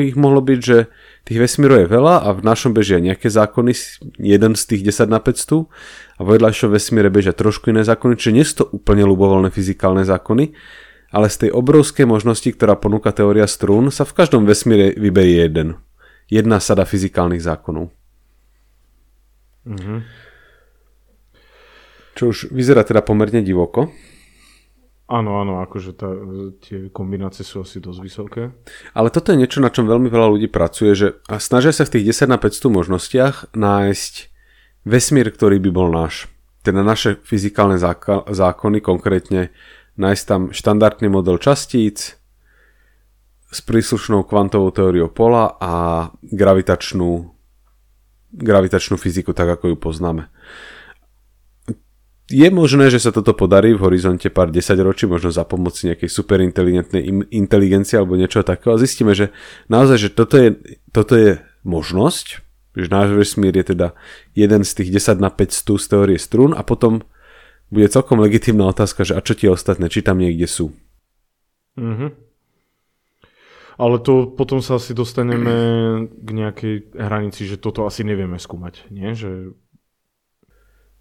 ich 0.06 0.14
mohlo 0.14 0.38
byť, 0.38 0.60
že 0.62 0.86
tých 1.26 1.42
vesmírov 1.42 1.82
je 1.82 1.88
veľa 1.90 2.22
a 2.22 2.28
v 2.30 2.46
našom 2.46 2.70
bežia 2.70 3.02
nejaké 3.02 3.26
zákony, 3.26 3.74
jeden 4.22 4.52
z 4.54 4.62
tých 4.62 4.82
10 4.94 5.10
na 5.10 5.18
500 5.18 5.66
a 6.16 6.20
v 6.22 6.28
vedľajšom 6.38 6.70
vesmíre 6.70 7.10
bežia 7.10 7.34
trošku 7.34 7.74
iné 7.74 7.82
zákony, 7.82 8.14
čiže 8.14 8.34
nie 8.34 8.46
sú 8.46 8.54
to 8.62 8.64
úplne 8.70 9.02
ľubovoľné 9.10 9.50
fyzikálne 9.50 10.06
zákony, 10.06 10.54
ale 11.10 11.26
z 11.26 11.36
tej 11.46 11.50
obrovskej 11.50 12.06
možnosti, 12.06 12.46
ktorá 12.46 12.78
ponúka 12.78 13.10
teória 13.10 13.50
strún, 13.50 13.90
sa 13.90 14.06
v 14.06 14.14
každom 14.14 14.46
vesmíre 14.46 14.94
vyberie 14.94 15.50
jeden. 15.50 15.74
Jedna 16.30 16.62
sada 16.62 16.86
fyzikálnych 16.86 17.42
zákonov. 17.42 17.90
Mm-hmm. 19.66 19.98
Čo 22.14 22.22
už 22.30 22.38
vyzerá 22.54 22.86
teda 22.86 23.02
pomerne 23.02 23.42
divoko. 23.42 23.90
Áno, 25.10 25.42
áno, 25.42 25.58
akože 25.66 25.98
tá, 25.98 26.06
tie 26.62 26.86
kombinácie 26.94 27.42
sú 27.42 27.66
asi 27.66 27.82
dosť 27.82 27.98
vysoké. 27.98 28.54
Ale 28.94 29.10
toto 29.10 29.34
je 29.34 29.42
niečo, 29.42 29.58
na 29.58 29.74
čom 29.74 29.90
veľmi 29.90 30.06
veľa 30.06 30.38
ľudí 30.38 30.46
pracuje, 30.46 30.94
že 30.94 31.18
snažia 31.42 31.74
sa 31.74 31.82
v 31.82 31.98
tých 31.98 32.14
10 32.14 32.30
na 32.30 32.38
500 32.38 32.70
možnostiach 32.70 33.34
nájsť 33.50 34.14
vesmír, 34.86 35.34
ktorý 35.34 35.58
by 35.58 35.70
bol 35.74 35.90
náš. 35.90 36.30
Teda 36.62 36.86
naše 36.86 37.18
fyzikálne 37.26 37.74
zákony, 38.30 38.78
konkrétne 38.78 39.50
nájsť 39.98 40.22
tam 40.30 40.54
štandardný 40.54 41.10
model 41.10 41.42
častíc 41.42 42.14
s 43.50 43.58
príslušnou 43.66 44.22
kvantovou 44.22 44.70
teóriou 44.70 45.10
pola 45.10 45.58
a 45.58 45.72
gravitačnú, 46.22 47.34
gravitačnú 48.30 48.94
fyziku, 48.94 49.34
tak 49.34 49.58
ako 49.58 49.74
ju 49.74 49.76
poznáme 49.90 50.30
je 52.30 52.48
možné, 52.54 52.94
že 52.94 53.02
sa 53.02 53.10
toto 53.10 53.34
podarí 53.34 53.74
v 53.74 53.82
horizonte 53.82 54.30
pár 54.30 54.54
desaťročí, 54.54 55.10
možno 55.10 55.34
za 55.34 55.42
pomoci 55.42 55.90
nejakej 55.90 56.06
superinteligentnej 56.06 57.02
inteligencie 57.34 57.98
alebo 57.98 58.14
niečo 58.14 58.46
takého 58.46 58.78
a 58.78 58.82
zistíme, 58.82 59.18
že 59.18 59.34
naozaj, 59.66 59.98
že 59.98 60.10
toto 60.14 60.38
je, 60.38 60.54
toto 60.94 61.18
je 61.18 61.42
možnosť, 61.66 62.26
že 62.78 62.86
náš 62.86 63.18
vesmír 63.18 63.58
je 63.58 63.74
teda 63.74 63.98
jeden 64.38 64.62
z 64.62 64.72
tých 64.78 65.02
10 65.02 65.18
na 65.18 65.28
500 65.34 65.82
z 65.82 65.86
teórie 65.90 66.18
strún 66.22 66.54
a 66.54 66.62
potom 66.62 67.02
bude 67.70 67.90
celkom 67.90 68.22
legitimná 68.22 68.70
otázka, 68.70 69.02
že 69.02 69.18
a 69.18 69.20
čo 69.22 69.34
tie 69.34 69.50
ostatné, 69.50 69.90
či 69.90 70.02
tam 70.02 70.22
niekde 70.22 70.46
sú. 70.46 70.70
Mm-hmm. 71.78 72.10
Ale 73.80 73.96
to 74.04 74.28
potom 74.28 74.60
sa 74.60 74.76
asi 74.76 74.92
dostaneme 74.92 75.54
k 76.12 76.28
nejakej 76.28 76.74
hranici, 76.92 77.48
že 77.48 77.56
toto 77.56 77.88
asi 77.88 78.04
nevieme 78.04 78.36
skúmať, 78.36 78.92
nie? 78.92 79.16
Že... 79.16 79.56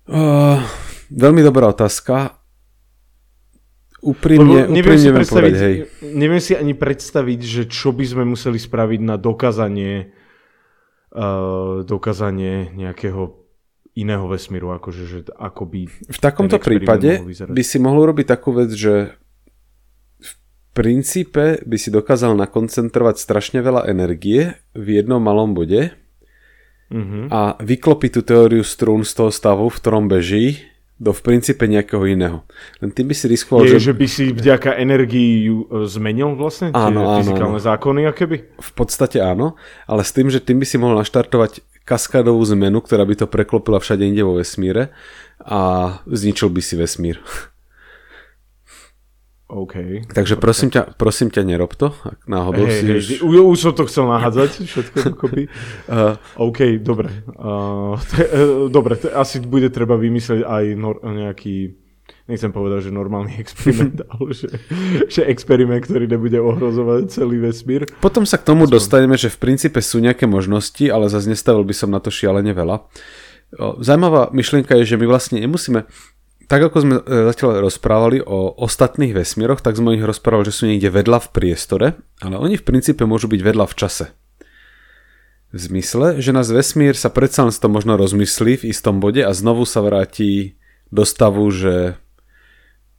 Uh, 0.09 0.57
Veľmi 1.09 1.41
dobrá 1.45 1.69
otázka. 1.69 2.37
Úprimne, 3.99 4.71
neviem, 4.71 4.95
úprimne 4.95 4.97
si 4.97 5.07
neviem 5.11 5.27
povedať, 5.27 5.53
hej. 5.59 5.75
Neviem 6.15 6.41
si 6.41 6.53
ani 6.55 6.71
predstaviť, 6.71 7.39
že 7.43 7.63
čo 7.67 7.91
by 7.91 8.05
sme 8.07 8.23
museli 8.23 8.55
spraviť 8.55 9.01
na 9.03 9.19
dokázanie 9.19 10.15
uh, 11.11 11.83
dokázanie 11.83 12.71
nejakého 12.79 13.35
iného 13.99 14.23
vesmíru, 14.31 14.71
akože, 14.71 15.03
že 15.03 15.19
ako 15.35 15.67
by... 15.67 15.79
V 15.91 16.19
takomto 16.23 16.55
prípade 16.63 17.19
by 17.51 17.63
si 17.65 17.77
mohol 17.83 18.15
robiť 18.15 18.25
takú 18.31 18.55
vec, 18.55 18.71
že 18.71 19.19
v 20.23 20.31
princípe 20.71 21.59
by 21.67 21.75
si 21.75 21.91
dokázal 21.91 22.39
nakoncentrovať 22.39 23.19
strašne 23.19 23.59
veľa 23.59 23.91
energie 23.91 24.55
v 24.71 25.03
jednom 25.03 25.19
malom 25.19 25.51
bode 25.51 25.98
mm-hmm. 26.91 27.23
a 27.31 27.55
vyklopiť 27.61 28.11
tú 28.19 28.21
teóriu 28.25 28.61
strún 28.65 29.05
z 29.05 29.13
toho 29.15 29.31
stavu, 29.31 29.69
v 29.69 29.77
ktorom 29.79 30.05
beží 30.09 30.69
do 30.99 31.15
v 31.15 31.21
princípe 31.23 31.63
nejakého 31.63 32.03
iného. 32.03 32.43
Len 32.83 32.91
tým 32.91 33.07
by 33.07 33.15
si 33.15 33.31
riskoval, 33.31 33.63
Je, 33.63 33.79
že... 33.79 33.89
že 33.89 33.93
by 33.95 34.07
si 34.11 34.35
vďaka 34.35 34.75
energii 34.75 35.47
ju 35.47 35.63
e, 35.71 35.87
zmenil 35.87 36.35
vlastne? 36.35 36.75
Áno, 36.75 36.99
tie 36.99 37.07
áno, 37.07 37.19
fyzikálne 37.23 37.59
áno. 37.63 37.67
zákony, 37.71 38.01
akéby? 38.11 38.37
V 38.59 38.71
podstate 38.75 39.23
áno, 39.23 39.55
ale 39.87 40.03
s 40.03 40.11
tým, 40.11 40.27
že 40.27 40.43
tým 40.43 40.59
by 40.59 40.67
si 40.67 40.75
mohol 40.75 40.99
naštartovať 40.99 41.63
kaskádovú 41.87 42.43
zmenu, 42.51 42.83
ktorá 42.83 43.07
by 43.07 43.15
to 43.15 43.31
preklopila 43.31 43.79
všade 43.79 44.03
inde 44.03 44.27
vo 44.27 44.37
vesmíre 44.37 44.91
a 45.39 45.59
zničil 46.03 46.51
by 46.51 46.61
si 46.61 46.75
vesmír. 46.75 47.17
OK. 49.49 50.05
Takže 50.13 50.37
prosím 50.37 50.69
ťa, 50.69 50.93
prosím 50.93 51.33
ťa, 51.33 51.41
nerob 51.41 51.73
to, 51.73 51.89
ak 52.05 52.29
náhodou 52.29 52.69
hey, 52.69 52.77
si... 52.77 52.85
Hey, 52.85 53.17
už... 53.25 53.33
Už 53.49 53.57
som 53.57 53.73
to 53.73 53.89
chcel 53.89 54.05
nahádzať, 54.05 54.61
všetko 54.61 54.97
dokopy. 55.09 55.49
Uh, 55.89 56.13
OK, 56.47 56.77
dobre. 56.77 57.09
Uh, 57.33 57.97
te, 58.13 58.29
uh, 58.29 58.69
dobre, 58.69 59.01
te, 59.01 59.09
asi 59.09 59.41
bude 59.41 59.73
treba 59.73 59.97
vymyslieť 59.97 60.45
aj 60.45 60.63
nor- 60.77 61.01
nejaký, 61.01 61.73
nechcem 62.29 62.53
povedať, 62.53 62.87
že 62.87 62.91
normálny 62.93 63.37
experiment, 63.43 64.05
ale 64.05 64.37
že, 64.37 64.53
že 65.09 65.25
experiment, 65.25 65.81
ktorý 65.81 66.05
nebude 66.05 66.37
ohrozovať 66.37 67.09
celý 67.09 67.41
vesmír. 67.41 67.89
Potom 68.05 68.29
sa 68.29 68.37
k 68.37 68.45
tomu 68.45 68.69
Aspoň. 68.69 68.75
dostaneme, 68.77 69.17
že 69.17 69.33
v 69.33 69.49
princípe 69.49 69.81
sú 69.81 69.97
nejaké 69.97 70.29
možnosti, 70.29 70.85
ale 70.85 71.09
zase 71.09 71.25
nestavil 71.25 71.65
by 71.65 71.73
som 71.73 71.89
na 71.89 71.97
to 71.97 72.13
šialene 72.13 72.53
veľa. 72.53 72.85
Zajímavá 73.81 74.29
myšlienka 74.29 74.77
je, 74.77 74.93
že 74.93 74.99
my 75.01 75.09
vlastne 75.09 75.41
nemusíme 75.41 75.89
tak 76.49 76.65
ako 76.65 76.77
sme 76.81 76.95
e, 76.97 77.03
zatiaľ 77.29 77.61
rozprávali 77.61 78.25
o 78.25 78.57
ostatných 78.57 79.13
vesmíroch, 79.13 79.61
tak 79.61 79.77
sme 79.77 79.93
ich 79.93 80.01
rozprávali, 80.01 80.49
že 80.49 80.57
sú 80.57 80.63
niekde 80.65 80.89
vedľa 80.89 81.29
v 81.29 81.31
priestore, 81.31 81.87
ale 82.25 82.35
oni 82.41 82.57
v 82.57 82.65
princípe 82.65 83.05
môžu 83.05 83.29
byť 83.29 83.41
vedľa 83.45 83.65
v 83.69 83.77
čase. 83.77 84.05
V 85.53 85.59
zmysle, 85.61 86.17
že 86.17 86.33
nás 86.33 86.49
vesmír 86.49 86.97
sa 86.97 87.13
predsa 87.13 87.45
len 87.45 87.53
to 87.53 87.69
možno 87.69 87.97
rozmyslí 88.01 88.65
v 88.65 88.67
istom 88.73 88.97
bode 88.97 89.21
a 89.21 89.29
znovu 89.29 89.65
sa 89.69 89.85
vráti 89.85 90.57
do 90.89 91.05
stavu, 91.05 91.45
že 91.53 92.01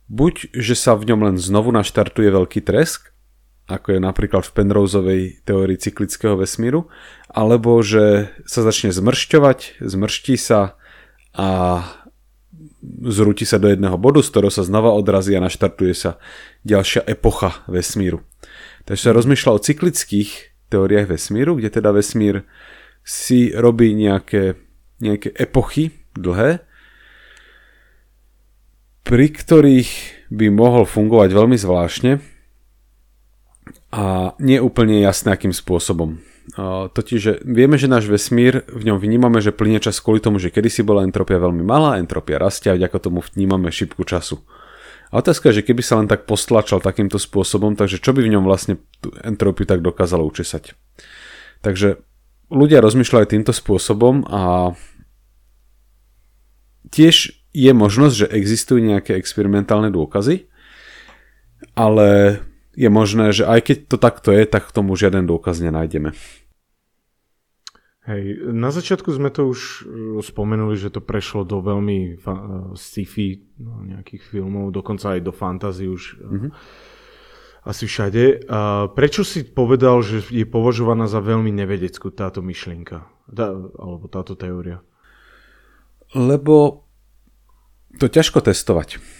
buď, 0.06 0.54
že 0.54 0.74
sa 0.78 0.94
v 0.94 1.10
ňom 1.10 1.20
len 1.30 1.36
znovu 1.38 1.74
naštartuje 1.74 2.30
veľký 2.30 2.62
tresk, 2.62 3.10
ako 3.70 3.98
je 3.98 4.00
napríklad 4.02 4.42
v 4.46 4.54
Penroseovej 4.54 5.22
teórii 5.46 5.78
cyklického 5.78 6.34
vesmíru, 6.34 6.90
alebo 7.30 7.78
že 7.82 8.34
sa 8.46 8.66
začne 8.66 8.90
zmršťovať, 8.90 9.82
zmrští 9.82 10.34
sa 10.34 10.74
a 11.30 11.48
zrúti 12.82 13.44
sa 13.44 13.60
do 13.60 13.68
jedného 13.68 13.96
bodu, 14.00 14.24
z 14.24 14.32
ktorého 14.32 14.52
sa 14.52 14.64
znova 14.64 14.96
odrazí 14.96 15.36
a 15.36 15.44
naštartuje 15.44 15.92
sa 15.92 16.16
ďalšia 16.64 17.04
epocha 17.04 17.60
vesmíru. 17.68 18.24
Takže 18.88 19.12
sa 19.12 19.16
rozmýšľa 19.16 19.50
o 19.52 19.62
cyklických 19.62 20.30
teóriách 20.72 21.12
vesmíru, 21.12 21.60
kde 21.60 21.68
teda 21.68 21.92
vesmír 21.92 22.48
si 23.04 23.52
robí 23.52 23.92
nejaké, 23.92 24.56
nejaké 25.00 25.34
epochy 25.36 25.92
dlhé, 26.16 26.64
pri 29.04 29.26
ktorých 29.32 29.90
by 30.30 30.46
mohol 30.52 30.86
fungovať 30.86 31.30
veľmi 31.34 31.56
zvláštne 31.58 32.12
a 33.90 34.32
nie 34.38 34.62
úplne 34.62 35.02
jasné 35.02 35.34
akým 35.34 35.50
spôsobom. 35.50 36.22
Totiž 36.58 37.46
vieme, 37.46 37.78
že 37.78 37.86
náš 37.86 38.10
vesmír, 38.10 38.66
v 38.66 38.90
ňom 38.90 38.98
vnímame, 38.98 39.38
že 39.38 39.54
plyne 39.54 39.78
čas 39.78 40.02
kvôli 40.02 40.18
tomu, 40.18 40.42
že 40.42 40.50
kedysi 40.50 40.82
bola 40.82 41.06
entropia 41.06 41.38
veľmi 41.38 41.62
malá, 41.62 42.02
entropia 42.02 42.42
rastie 42.42 42.74
a 42.74 42.78
vďaka 42.78 42.98
tomu 42.98 43.22
vnímame 43.22 43.70
šipku 43.70 44.02
času. 44.02 44.42
A 45.10 45.18
otázka 45.18 45.50
je, 45.50 45.62
že 45.62 45.66
keby 45.66 45.82
sa 45.82 45.98
len 45.98 46.06
tak 46.06 46.26
postlačal 46.26 46.78
takýmto 46.82 47.18
spôsobom, 47.18 47.74
takže 47.74 47.98
čo 47.98 48.14
by 48.14 48.22
v 48.22 48.32
ňom 48.34 48.46
vlastne 48.46 48.78
tú 49.02 49.10
entropiu 49.22 49.66
tak 49.66 49.82
dokázalo 49.82 50.22
učesať. 50.26 50.74
Takže 51.62 52.02
ľudia 52.50 52.78
rozmýšľajú 52.82 53.26
týmto 53.26 53.50
spôsobom 53.54 54.26
a 54.30 54.74
tiež 56.90 57.34
je 57.50 57.72
možnosť, 57.74 58.14
že 58.14 58.26
existujú 58.30 58.78
nejaké 58.82 59.18
experimentálne 59.18 59.90
dôkazy, 59.90 60.46
ale 61.74 62.38
je 62.78 62.86
možné, 62.86 63.34
že 63.34 63.50
aj 63.50 63.60
keď 63.66 63.76
to 63.90 63.96
takto 63.98 64.30
je, 64.30 64.46
tak 64.46 64.70
k 64.70 64.74
tomu 64.78 64.94
žiaden 64.94 65.26
dôkaz 65.26 65.58
nenájdeme. 65.58 66.14
Hej, 68.10 68.42
na 68.50 68.74
začiatku 68.74 69.06
sme 69.14 69.30
to 69.30 69.46
už 69.46 69.60
uh, 69.60 69.78
spomenuli, 70.18 70.74
že 70.74 70.90
to 70.90 70.98
prešlo 70.98 71.46
do 71.46 71.62
veľmi 71.62 72.18
fa- 72.18 72.34
uh, 72.34 72.74
sci-fi 72.74 73.38
no, 73.62 73.86
nejakých 73.86 74.26
filmov, 74.26 74.74
dokonca 74.74 75.14
aj 75.14 75.20
do 75.22 75.30
fantasy 75.30 75.86
už 75.86 76.18
mm-hmm. 76.18 76.50
asi 77.70 77.84
všade. 77.86 78.50
A 78.50 78.90
prečo 78.90 79.22
si 79.22 79.46
povedal, 79.46 80.02
že 80.02 80.26
je 80.26 80.42
považovaná 80.42 81.06
za 81.06 81.22
veľmi 81.22 81.54
nevedeckú 81.54 82.10
táto 82.10 82.42
myšlienka? 82.42 83.06
Tá, 83.30 83.54
alebo 83.54 84.10
táto 84.10 84.34
teória? 84.34 84.82
Lebo 86.10 86.82
to 88.02 88.10
ťažko 88.10 88.42
testovať. 88.42 89.19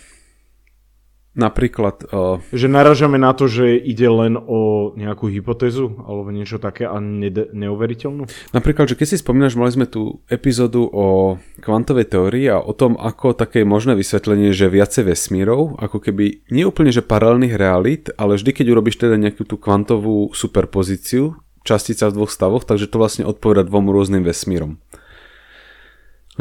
Napríklad... 1.31 2.11
Uh... 2.11 2.43
Že 2.51 2.67
naražame 2.67 3.15
na 3.15 3.31
to, 3.31 3.47
že 3.47 3.79
ide 3.79 4.11
len 4.11 4.35
o 4.35 4.91
nejakú 4.99 5.31
hypotézu 5.31 6.03
alebo 6.03 6.35
niečo 6.35 6.59
také 6.59 6.91
a 6.91 6.99
ne- 6.99 7.31
neuveriteľnú? 7.55 8.27
Napríklad, 8.51 8.91
že 8.91 8.99
keď 8.99 9.07
si 9.15 9.23
spomínaš, 9.23 9.55
mali 9.55 9.71
sme 9.71 9.87
tú 9.87 10.19
epizódu 10.27 10.91
o 10.91 11.39
kvantovej 11.63 12.11
teórii 12.11 12.51
a 12.51 12.59
o 12.59 12.75
tom, 12.75 12.99
ako 12.99 13.39
také 13.39 13.63
možné 13.63 13.95
vysvetlenie, 13.95 14.51
že 14.51 14.67
viacej 14.67 15.07
vesmírov, 15.07 15.79
ako 15.79 16.03
keby 16.03 16.51
nie 16.51 16.67
úplne, 16.67 16.91
že 16.91 17.07
paralelných 17.07 17.55
realít, 17.55 18.11
ale 18.19 18.35
vždy, 18.35 18.51
keď 18.51 18.67
urobíš 18.75 18.99
teda 18.99 19.15
nejakú 19.15 19.47
tú 19.47 19.55
kvantovú 19.55 20.35
superpozíciu, 20.35 21.39
častica 21.63 22.11
v 22.11 22.17
dvoch 22.19 22.35
stavoch, 22.35 22.67
takže 22.67 22.91
to 22.91 22.99
vlastne 22.99 23.23
odpoveda 23.23 23.71
dvom 23.71 23.87
rôznym 23.87 24.27
vesmírom. 24.27 24.83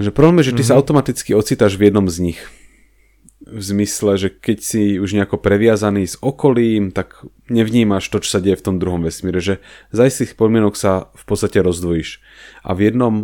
Že 0.01 0.17
problém 0.17 0.41
je, 0.41 0.49
že 0.49 0.53
ty 0.57 0.65
mm-hmm. 0.65 0.69
sa 0.69 0.73
mhm. 0.73 0.79
automaticky 0.81 1.29
ocitáš 1.37 1.77
v 1.77 1.93
jednom 1.93 2.09
z 2.09 2.33
nich 2.33 2.41
v 3.49 3.61
zmysle, 3.61 4.15
že 4.15 4.29
keď 4.29 4.57
si 4.61 4.83
už 5.01 5.17
nejako 5.17 5.41
previazaný 5.41 6.05
s 6.05 6.15
okolím, 6.21 6.93
tak 6.93 7.25
nevnímaš 7.49 8.05
to, 8.07 8.21
čo 8.21 8.37
sa 8.37 8.43
deje 8.43 8.55
v 8.61 8.65
tom 8.65 8.75
druhom 8.77 9.01
vesmíre, 9.01 9.41
že 9.41 9.59
za 9.89 10.05
istých 10.05 10.37
podmienok 10.37 10.77
sa 10.77 11.09
v 11.17 11.23
podstate 11.25 11.59
rozdvojíš. 11.59 12.21
A 12.61 12.77
v 12.77 12.89
jednom 12.89 13.15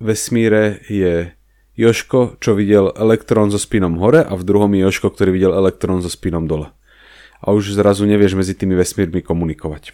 vesmíre 0.00 0.80
je 0.88 1.36
Joško, 1.76 2.40
čo 2.40 2.56
videl 2.56 2.88
elektrón 2.96 3.52
so 3.52 3.60
spinom 3.60 4.00
hore 4.00 4.24
a 4.24 4.32
v 4.32 4.46
druhom 4.48 4.72
je 4.72 4.88
Joško, 4.88 5.12
ktorý 5.12 5.30
videl 5.36 5.52
elektrón 5.52 6.00
so 6.00 6.08
spinom 6.08 6.48
dole. 6.48 6.72
A 7.44 7.52
už 7.52 7.76
zrazu 7.76 8.08
nevieš 8.08 8.32
medzi 8.32 8.56
tými 8.56 8.72
vesmírmi 8.72 9.20
komunikovať. 9.20 9.92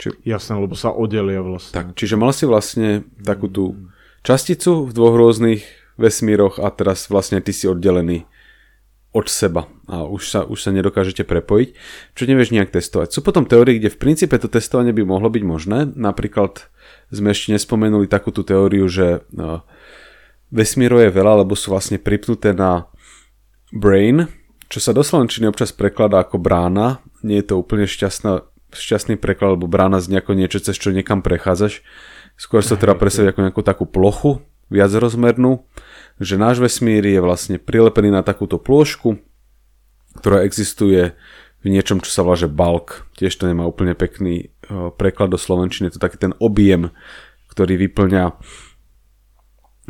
Či... 0.00 0.16
Jasné, 0.24 0.56
lebo 0.56 0.72
sa 0.72 0.88
oddelia 0.88 1.44
vlastne. 1.44 1.76
Tak, 1.76 1.86
čiže 1.92 2.16
mal 2.16 2.32
si 2.32 2.48
vlastne 2.48 3.04
takú 3.20 3.52
tú 3.52 3.92
časticu 4.24 4.88
v 4.88 4.96
dvoch 4.96 5.12
rôznych 5.12 5.81
vesmíroch 6.00 6.60
a 6.60 6.68
teraz 6.72 7.08
vlastne 7.08 7.40
ty 7.40 7.52
si 7.52 7.68
oddelený 7.68 8.24
od 9.12 9.28
seba 9.28 9.68
a 9.92 10.08
už 10.08 10.22
sa, 10.24 10.40
už 10.48 10.56
sa 10.64 10.72
nedokážete 10.72 11.28
prepojiť, 11.28 11.76
čo 12.16 12.22
nevieš 12.24 12.56
nejak 12.56 12.72
testovať. 12.72 13.12
Sú 13.12 13.20
potom 13.20 13.44
teórie, 13.44 13.76
kde 13.76 13.92
v 13.92 14.00
princípe 14.00 14.32
to 14.40 14.48
testovanie 14.48 14.96
by 14.96 15.04
mohlo 15.04 15.28
byť 15.28 15.44
možné. 15.44 15.78
Napríklad 15.92 16.72
sme 17.12 17.36
ešte 17.36 17.52
nespomenuli 17.52 18.08
takú 18.08 18.32
tú 18.32 18.40
teóriu, 18.40 18.88
že 18.88 19.28
no, 19.28 19.68
vesmírov 20.48 21.04
je 21.04 21.10
veľa, 21.12 21.44
lebo 21.44 21.52
sú 21.52 21.76
vlastne 21.76 22.00
pripnuté 22.00 22.56
na 22.56 22.88
brain, 23.68 24.32
čo 24.72 24.80
sa 24.80 24.96
do 24.96 25.04
slovenčiny 25.04 25.44
občas 25.44 25.76
prekladá 25.76 26.24
ako 26.24 26.40
brána. 26.40 27.04
Nie 27.20 27.44
je 27.44 27.52
to 27.52 27.60
úplne 27.60 27.84
šťastná, 27.84 28.48
šťastný 28.72 29.20
preklad, 29.20 29.60
lebo 29.60 29.68
brána 29.68 30.00
z 30.00 30.16
nejako 30.16 30.32
niečo, 30.32 30.64
cez 30.64 30.80
čo 30.80 30.88
niekam 30.88 31.20
prechádzaš. 31.20 31.84
Skôr 32.40 32.64
sa 32.64 32.80
teda 32.80 32.96
predstaviť 33.00 33.36
ako 33.36 33.40
nejakú 33.44 33.60
takú 33.60 33.84
plochu, 33.84 34.40
viacrozmernú, 34.72 35.62
že 36.16 36.40
náš 36.40 36.58
vesmír 36.58 37.04
je 37.04 37.20
vlastne 37.20 37.56
prilepený 37.60 38.08
na 38.08 38.24
takúto 38.24 38.56
plôžku, 38.56 39.20
ktorá 40.16 40.42
existuje 40.48 41.12
v 41.62 41.66
niečom, 41.70 42.02
čo 42.02 42.10
sa 42.10 42.24
volá 42.26 42.34
že 42.34 42.50
bulk. 42.50 43.06
Tiež 43.14 43.38
to 43.38 43.46
nemá 43.46 43.68
úplne 43.68 43.94
pekný 43.94 44.50
uh, 44.66 44.90
preklad 44.90 45.30
do 45.30 45.38
slovenčiny, 45.38 45.92
je 45.92 45.94
to 45.96 46.04
taký 46.04 46.18
ten 46.18 46.34
objem, 46.42 46.90
ktorý 47.52 47.76
vyplňa 47.86 48.40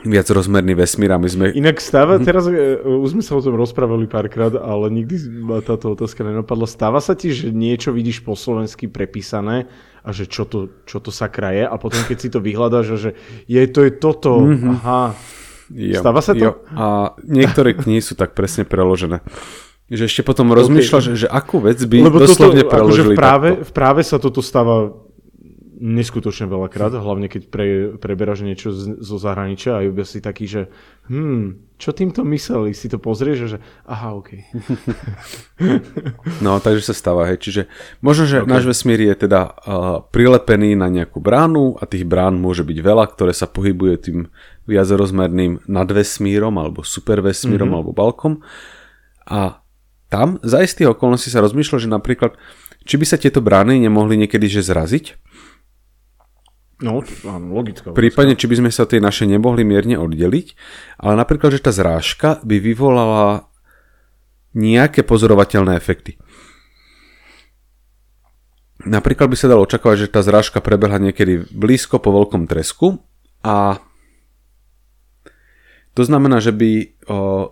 viac 0.02 0.26
rozmerný 0.30 0.74
vesmír 0.74 1.10
a 1.14 1.18
my 1.18 1.28
sme... 1.30 1.44
Inak 1.54 1.78
stáva, 1.78 2.18
teraz 2.18 2.50
uh, 2.50 2.82
už 2.82 3.18
sme 3.18 3.22
sa 3.22 3.38
o 3.38 3.42
tom 3.42 3.54
rozprávali 3.54 4.10
párkrát, 4.10 4.54
ale 4.58 4.90
nikdy 4.90 5.16
ma 5.42 5.62
táto 5.62 5.94
otázka 5.94 6.26
nenapadla. 6.26 6.66
Stáva 6.66 6.98
sa 6.98 7.14
ti, 7.14 7.30
že 7.30 7.54
niečo 7.54 7.94
vidíš 7.94 8.26
po 8.26 8.34
slovensky 8.34 8.90
prepísané 8.90 9.70
a 10.02 10.10
že 10.10 10.26
čo 10.26 10.42
to, 10.42 10.82
čo 10.84 10.98
to 10.98 11.14
sa 11.14 11.30
kraje 11.30 11.62
a 11.62 11.74
potom 11.78 12.02
keď 12.02 12.18
si 12.18 12.28
to 12.28 12.42
vyhľadáš 12.42 12.86
a 12.90 12.96
že 12.98 13.10
je 13.46 13.62
to 13.70 13.86
je 13.86 13.92
toto, 13.94 14.42
mm-hmm. 14.42 14.72
aha. 14.82 15.14
Jo, 15.72 16.04
Stáva 16.04 16.20
sa 16.20 16.36
to? 16.36 16.44
Jo. 16.44 16.52
A 16.76 17.16
niektoré 17.24 17.72
knihy 17.72 18.04
sú 18.04 18.12
tak 18.12 18.36
presne 18.36 18.68
preložené. 18.68 19.24
Že 19.88 20.04
ešte 20.08 20.22
potom 20.24 20.48
okay. 20.52 20.58
rozmýšľaš, 20.64 21.04
že, 21.12 21.26
že 21.26 21.28
akú 21.28 21.60
vec 21.64 21.80
by 21.80 21.96
Lebo 22.00 22.20
doslovne 22.20 22.64
toto, 22.64 22.72
preložili 22.72 23.12
akože 23.12 23.16
v, 23.16 23.18
práve, 23.18 23.48
v 23.60 23.72
práve 23.72 24.00
sa 24.04 24.16
toto 24.20 24.44
stáva 24.44 24.92
neskutočne 25.82 26.46
veľakrát, 26.46 26.94
hlavne 26.94 27.26
keď 27.26 27.42
pre, 27.50 27.66
preberáš 27.98 28.46
niečo 28.46 28.70
z, 28.70 29.02
zo 29.02 29.18
zahraničia 29.18 29.74
a 29.74 29.82
je 29.82 29.90
si 30.06 30.22
taký, 30.22 30.46
že 30.46 30.62
hm, 31.10 31.74
čo 31.74 31.90
týmto 31.90 32.22
mysleli? 32.22 32.70
Si 32.70 32.86
to 32.86 33.02
pozrieš, 33.02 33.38
že 33.50 33.58
aha, 33.90 34.14
OK. 34.14 34.38
no, 36.46 36.62
takže 36.62 36.86
sa 36.86 36.94
stáva, 36.94 37.26
hej. 37.26 37.42
Čiže 37.42 37.62
možno, 37.98 38.30
že 38.30 38.46
okay. 38.46 38.50
náš 38.54 38.70
vesmír 38.70 39.02
je 39.02 39.26
teda 39.26 39.40
uh, 39.42 40.06
prilepený 40.14 40.78
na 40.78 40.86
nejakú 40.86 41.18
bránu 41.18 41.74
a 41.82 41.90
tých 41.90 42.06
brán 42.06 42.38
môže 42.38 42.62
byť 42.62 42.78
veľa, 42.78 43.04
ktoré 43.10 43.34
sa 43.34 43.50
pohybuje 43.50 43.94
tým 43.98 44.18
viacrozmerným 44.70 45.66
nadvesmírom 45.66 46.54
alebo 46.62 46.86
supervesmírom 46.86 47.66
mm-hmm. 47.66 47.74
alebo 47.74 47.90
balkom. 47.90 48.38
A 49.26 49.58
tam 50.06 50.38
za 50.46 50.62
istých 50.62 50.94
okolností 50.94 51.34
sa 51.34 51.42
rozmýšľa, 51.42 51.82
že 51.82 51.90
napríklad, 51.90 52.38
či 52.86 52.94
by 53.00 53.06
sa 53.08 53.18
tieto 53.18 53.42
brány 53.42 53.82
nemohli 53.82 54.14
niekedy 54.14 54.46
že 54.46 54.62
zraziť, 54.62 55.31
No, 56.82 56.98
áno, 57.30 57.46
logická. 57.54 57.94
Prípadne, 57.94 58.34
či 58.34 58.50
by 58.50 58.58
sme 58.58 58.70
sa 58.74 58.90
tej 58.90 58.98
naše 58.98 59.22
nemohli 59.24 59.62
mierne 59.62 59.94
oddeliť, 60.02 60.46
ale 60.98 61.14
napríklad, 61.14 61.54
že 61.54 61.62
tá 61.62 61.70
zrážka 61.70 62.42
by 62.42 62.58
vyvolala 62.58 63.46
nejaké 64.52 65.06
pozorovateľné 65.06 65.78
efekty. 65.78 66.18
Napríklad 68.82 69.30
by 69.30 69.36
sa 69.38 69.46
dalo 69.46 69.62
očakávať, 69.62 69.96
že 70.04 70.12
tá 70.12 70.26
zrážka 70.26 70.58
prebehla 70.58 70.98
niekedy 70.98 71.46
blízko 71.54 72.02
po 72.02 72.10
veľkom 72.10 72.50
tresku 72.50 72.98
a 73.46 73.78
to 75.94 76.02
znamená, 76.02 76.42
že 76.42 76.50
by 76.50 76.98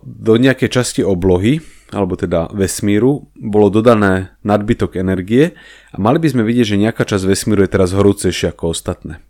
do 0.03 0.33
nejakej 0.35 0.69
časti 0.69 1.01
oblohy, 1.07 1.63
alebo 1.93 2.15
teda 2.17 2.49
vesmíru, 2.51 3.31
bolo 3.37 3.67
dodané 3.69 4.35
nadbytok 4.41 4.97
energie 4.97 5.55
a 5.91 5.97
mali 5.99 6.17
by 6.17 6.27
sme 6.31 6.43
vidieť, 6.47 6.75
že 6.75 6.81
nejaká 6.81 7.03
časť 7.05 7.23
vesmíru 7.27 7.63
je 7.63 7.73
teraz 7.73 7.93
horúcejšia 7.93 8.55
ako 8.55 8.71
ostatné. 8.71 9.23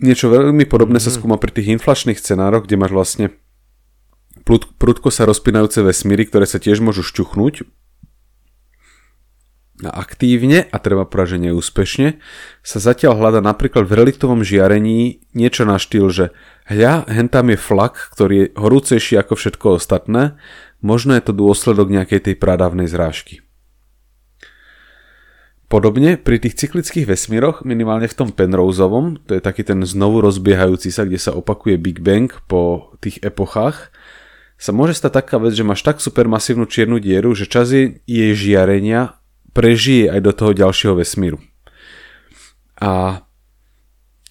Niečo 0.00 0.32
veľmi 0.32 0.64
podobné 0.64 0.96
sa 0.96 1.12
mhm. 1.12 1.16
skúma 1.20 1.36
pri 1.36 1.52
tých 1.52 1.76
inflačných 1.76 2.16
scenároch, 2.16 2.64
kde 2.64 2.80
máš 2.80 2.92
vlastne 2.92 3.26
prudko 4.80 5.12
sa 5.12 5.28
rozpínajúce 5.28 5.84
vesmíry, 5.84 6.24
ktoré 6.24 6.48
sa 6.48 6.56
tiež 6.56 6.80
môžu 6.80 7.04
šťuchnúť 7.04 7.68
a 9.86 9.90
aktívne, 10.04 10.68
a 10.68 10.76
treba 10.76 11.08
povedať, 11.08 11.40
že 11.40 11.44
neúspešne, 11.48 12.08
sa 12.60 12.78
zatiaľ 12.78 13.16
hľada 13.16 13.40
napríklad 13.40 13.88
v 13.88 13.96
reliktovom 13.96 14.44
žiarení 14.44 15.24
niečo 15.32 15.64
na 15.64 15.80
štýl, 15.80 16.12
že 16.12 16.26
hľa, 16.68 17.08
hen 17.08 17.32
tam 17.32 17.48
je 17.48 17.58
flak, 17.58 18.12
ktorý 18.12 18.34
je 18.36 18.46
horúcejší 18.60 19.14
ako 19.16 19.34
všetko 19.38 19.66
ostatné, 19.80 20.36
možno 20.84 21.16
je 21.16 21.22
to 21.24 21.32
dôsledok 21.32 21.88
nejakej 21.88 22.30
tej 22.30 22.34
pradávnej 22.36 22.88
zrážky. 22.88 23.40
Podobne 25.70 26.18
pri 26.18 26.42
tých 26.42 26.58
cyklických 26.58 27.06
vesmíroch, 27.06 27.62
minimálne 27.62 28.10
v 28.10 28.18
tom 28.18 28.34
Penroseovom, 28.34 29.22
to 29.22 29.38
je 29.38 29.42
taký 29.44 29.62
ten 29.62 29.78
znovu 29.86 30.18
rozbiehajúci 30.18 30.90
sa, 30.90 31.06
kde 31.06 31.22
sa 31.22 31.30
opakuje 31.30 31.78
Big 31.78 32.02
Bang 32.02 32.26
po 32.50 32.90
tých 32.98 33.22
epochách, 33.22 33.94
sa 34.58 34.74
môže 34.74 34.98
stať 34.98 35.22
taká 35.22 35.38
vec, 35.38 35.54
že 35.54 35.62
máš 35.62 35.86
tak 35.86 36.02
supermasívnu 36.02 36.66
čiernu 36.66 36.98
dieru, 36.98 37.32
že 37.38 37.46
čas 37.46 37.70
jej 37.70 38.30
žiarenia 38.34 39.19
prežije 39.52 40.10
aj 40.10 40.20
do 40.22 40.32
toho 40.34 40.52
ďalšieho 40.54 40.94
vesmíru. 40.98 41.38
A 42.80 43.22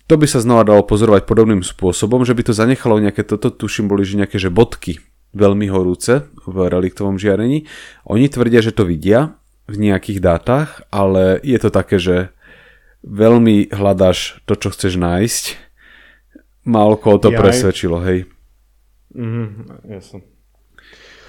to 0.10 0.18
by 0.18 0.26
sa 0.26 0.42
znova 0.42 0.66
dalo 0.66 0.82
pozorovať 0.82 1.30
podobným 1.30 1.62
spôsobom, 1.62 2.26
že 2.26 2.34
by 2.34 2.50
to 2.50 2.54
zanechalo 2.58 2.98
nejaké, 2.98 3.22
toto 3.22 3.54
tuším 3.54 3.86
boli 3.86 4.02
že 4.02 4.18
nejaké 4.18 4.42
že 4.42 4.50
bodky 4.50 4.98
veľmi 5.38 5.70
horúce 5.70 6.26
v 6.50 6.58
reliktovom 6.66 7.22
žiarení. 7.22 7.70
Oni 8.10 8.26
tvrdia, 8.26 8.66
že 8.66 8.74
to 8.74 8.90
vidia, 8.90 9.38
v 9.70 9.76
nejakých 9.78 10.20
dátach, 10.20 10.82
ale 10.90 11.38
je 11.46 11.58
to 11.62 11.70
také, 11.70 12.02
že 12.02 12.34
veľmi 13.06 13.70
hľadáš 13.70 14.42
to, 14.50 14.58
čo 14.58 14.74
chceš 14.74 14.98
nájsť. 14.98 15.44
Málo 16.66 16.98
koho 16.98 17.22
to 17.22 17.30
ja 17.30 17.38
presvedčilo, 17.38 18.02
hej. 18.02 18.26
Mhm, 19.14 19.86
jasne. 19.94 20.26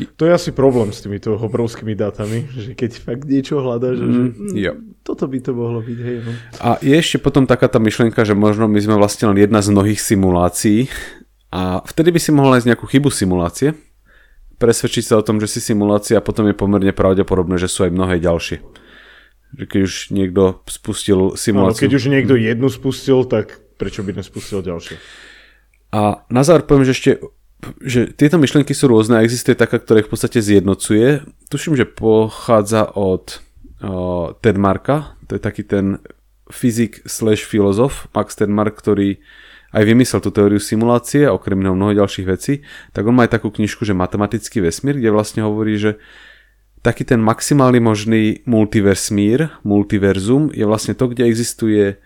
To 0.07 0.25
je 0.25 0.33
asi 0.33 0.51
problém 0.55 0.95
s 0.95 1.03
týmito 1.03 1.35
obrovskými 1.35 1.93
dátami, 1.93 2.49
že 2.55 2.73
keď 2.79 2.91
fakt 3.01 3.25
niečo 3.27 3.61
hľadáš, 3.61 4.01
mm, 4.01 4.07
že 4.07 4.21
mm, 4.21 4.55
jo. 4.57 4.73
toto 5.05 5.25
by 5.27 5.39
to 5.43 5.51
mohlo 5.53 5.81
byť. 5.83 5.99
Hej, 5.99 6.17
no. 6.25 6.33
A 6.63 6.69
je 6.81 6.95
ešte 6.95 7.19
potom 7.21 7.45
taká 7.45 7.67
tá 7.67 7.83
myšlienka, 7.83 8.23
že 8.23 8.33
možno 8.33 8.71
my 8.71 8.81
sme 8.81 8.97
vlastne 8.97 9.29
len 9.35 9.39
jedna 9.43 9.61
z 9.61 9.69
mnohých 9.75 10.01
simulácií 10.01 10.89
a 11.51 11.83
vtedy 11.83 12.15
by 12.15 12.21
si 12.23 12.31
mohol 12.31 12.55
nájsť 12.55 12.69
nejakú 12.71 12.87
chybu 12.87 13.11
simulácie, 13.11 13.75
presvedčiť 14.63 15.05
sa 15.05 15.15
o 15.19 15.27
tom, 15.27 15.43
že 15.43 15.51
si 15.51 15.59
simulácia 15.59 16.21
a 16.21 16.25
potom 16.25 16.47
je 16.47 16.55
pomerne 16.55 16.95
pravdepodobné, 16.95 17.59
že 17.59 17.67
sú 17.67 17.89
aj 17.89 17.93
mnohé 17.97 18.23
ďalšie. 18.23 18.63
Že 19.59 19.65
keď 19.67 19.81
už 19.83 19.95
niekto 20.15 20.43
spustil 20.71 21.35
simuláciu... 21.35 21.75
Áno, 21.75 21.83
keď 21.83 21.93
už 21.99 22.05
niekto 22.07 22.35
jednu 22.39 22.71
spustil, 22.71 23.27
tak 23.27 23.59
prečo 23.81 24.07
by 24.07 24.15
nespustil 24.15 24.63
ďalšie? 24.63 25.01
A 25.91 26.23
na 26.31 26.43
záver 26.47 26.71
poviem, 26.71 26.87
že 26.87 26.95
ešte 26.95 27.11
že 27.81 28.11
tieto 28.17 28.41
myšlienky 28.41 28.73
sú 28.73 28.89
rôzne 28.89 29.21
a 29.21 29.25
existuje 29.25 29.57
taká, 29.57 29.81
ktorá 29.81 30.01
ich 30.01 30.09
v 30.09 30.15
podstate 30.17 30.41
zjednocuje. 30.41 31.25
Tuším, 31.53 31.77
že 31.77 31.89
pochádza 31.89 32.89
od 32.97 33.41
uh, 33.85 34.33
Tenmarka, 34.41 35.17
to 35.29 35.37
je 35.37 35.43
taký 35.43 35.63
ten 35.65 36.01
fyzik 36.51 37.07
slash 37.07 37.47
filozof 37.47 38.11
Max 38.11 38.35
Tenmark, 38.35 38.75
ktorý 38.75 39.23
aj 39.71 39.87
vymyslel 39.87 40.19
tú 40.19 40.35
teóriu 40.35 40.59
simulácie, 40.59 41.31
okrem 41.31 41.63
iného 41.63 41.79
mnoho 41.79 41.95
ďalších 41.95 42.27
vecí, 42.27 42.67
tak 42.91 43.07
on 43.07 43.15
má 43.15 43.31
aj 43.31 43.39
takú 43.39 43.55
knižku, 43.55 43.87
že 43.87 43.95
matematický 43.95 44.59
vesmír, 44.59 44.99
kde 44.99 45.15
vlastne 45.15 45.47
hovorí, 45.47 45.79
že 45.79 46.03
taký 46.83 47.07
ten 47.07 47.23
maximálny 47.23 47.79
možný 47.79 48.43
multiversmír, 48.51 49.63
multiverzum 49.63 50.51
je 50.51 50.67
vlastne 50.67 50.99
to, 50.99 51.07
kde 51.07 51.31
existuje 51.31 52.03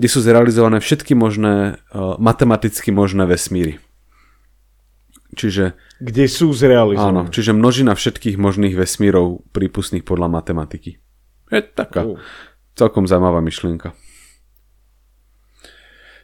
kde 0.00 0.08
sú 0.08 0.24
zrealizované 0.24 0.80
všetky 0.80 1.12
možné, 1.12 1.76
uh, 1.92 2.16
matematicky 2.16 2.88
možné 2.88 3.28
vesmíry. 3.28 3.76
Čiže... 5.34 5.78
Kde 6.02 6.24
sú 6.26 6.50
zrealizované. 6.50 7.26
Áno, 7.26 7.30
čiže 7.30 7.54
množina 7.54 7.94
všetkých 7.94 8.34
možných 8.34 8.74
vesmírov 8.74 9.46
prípustných 9.54 10.02
podľa 10.02 10.26
matematiky. 10.40 10.98
Je 11.50 11.62
taká 11.62 12.06
uh. 12.06 12.18
celkom 12.74 13.06
zaujímavá 13.06 13.38
myšlienka. 13.42 13.94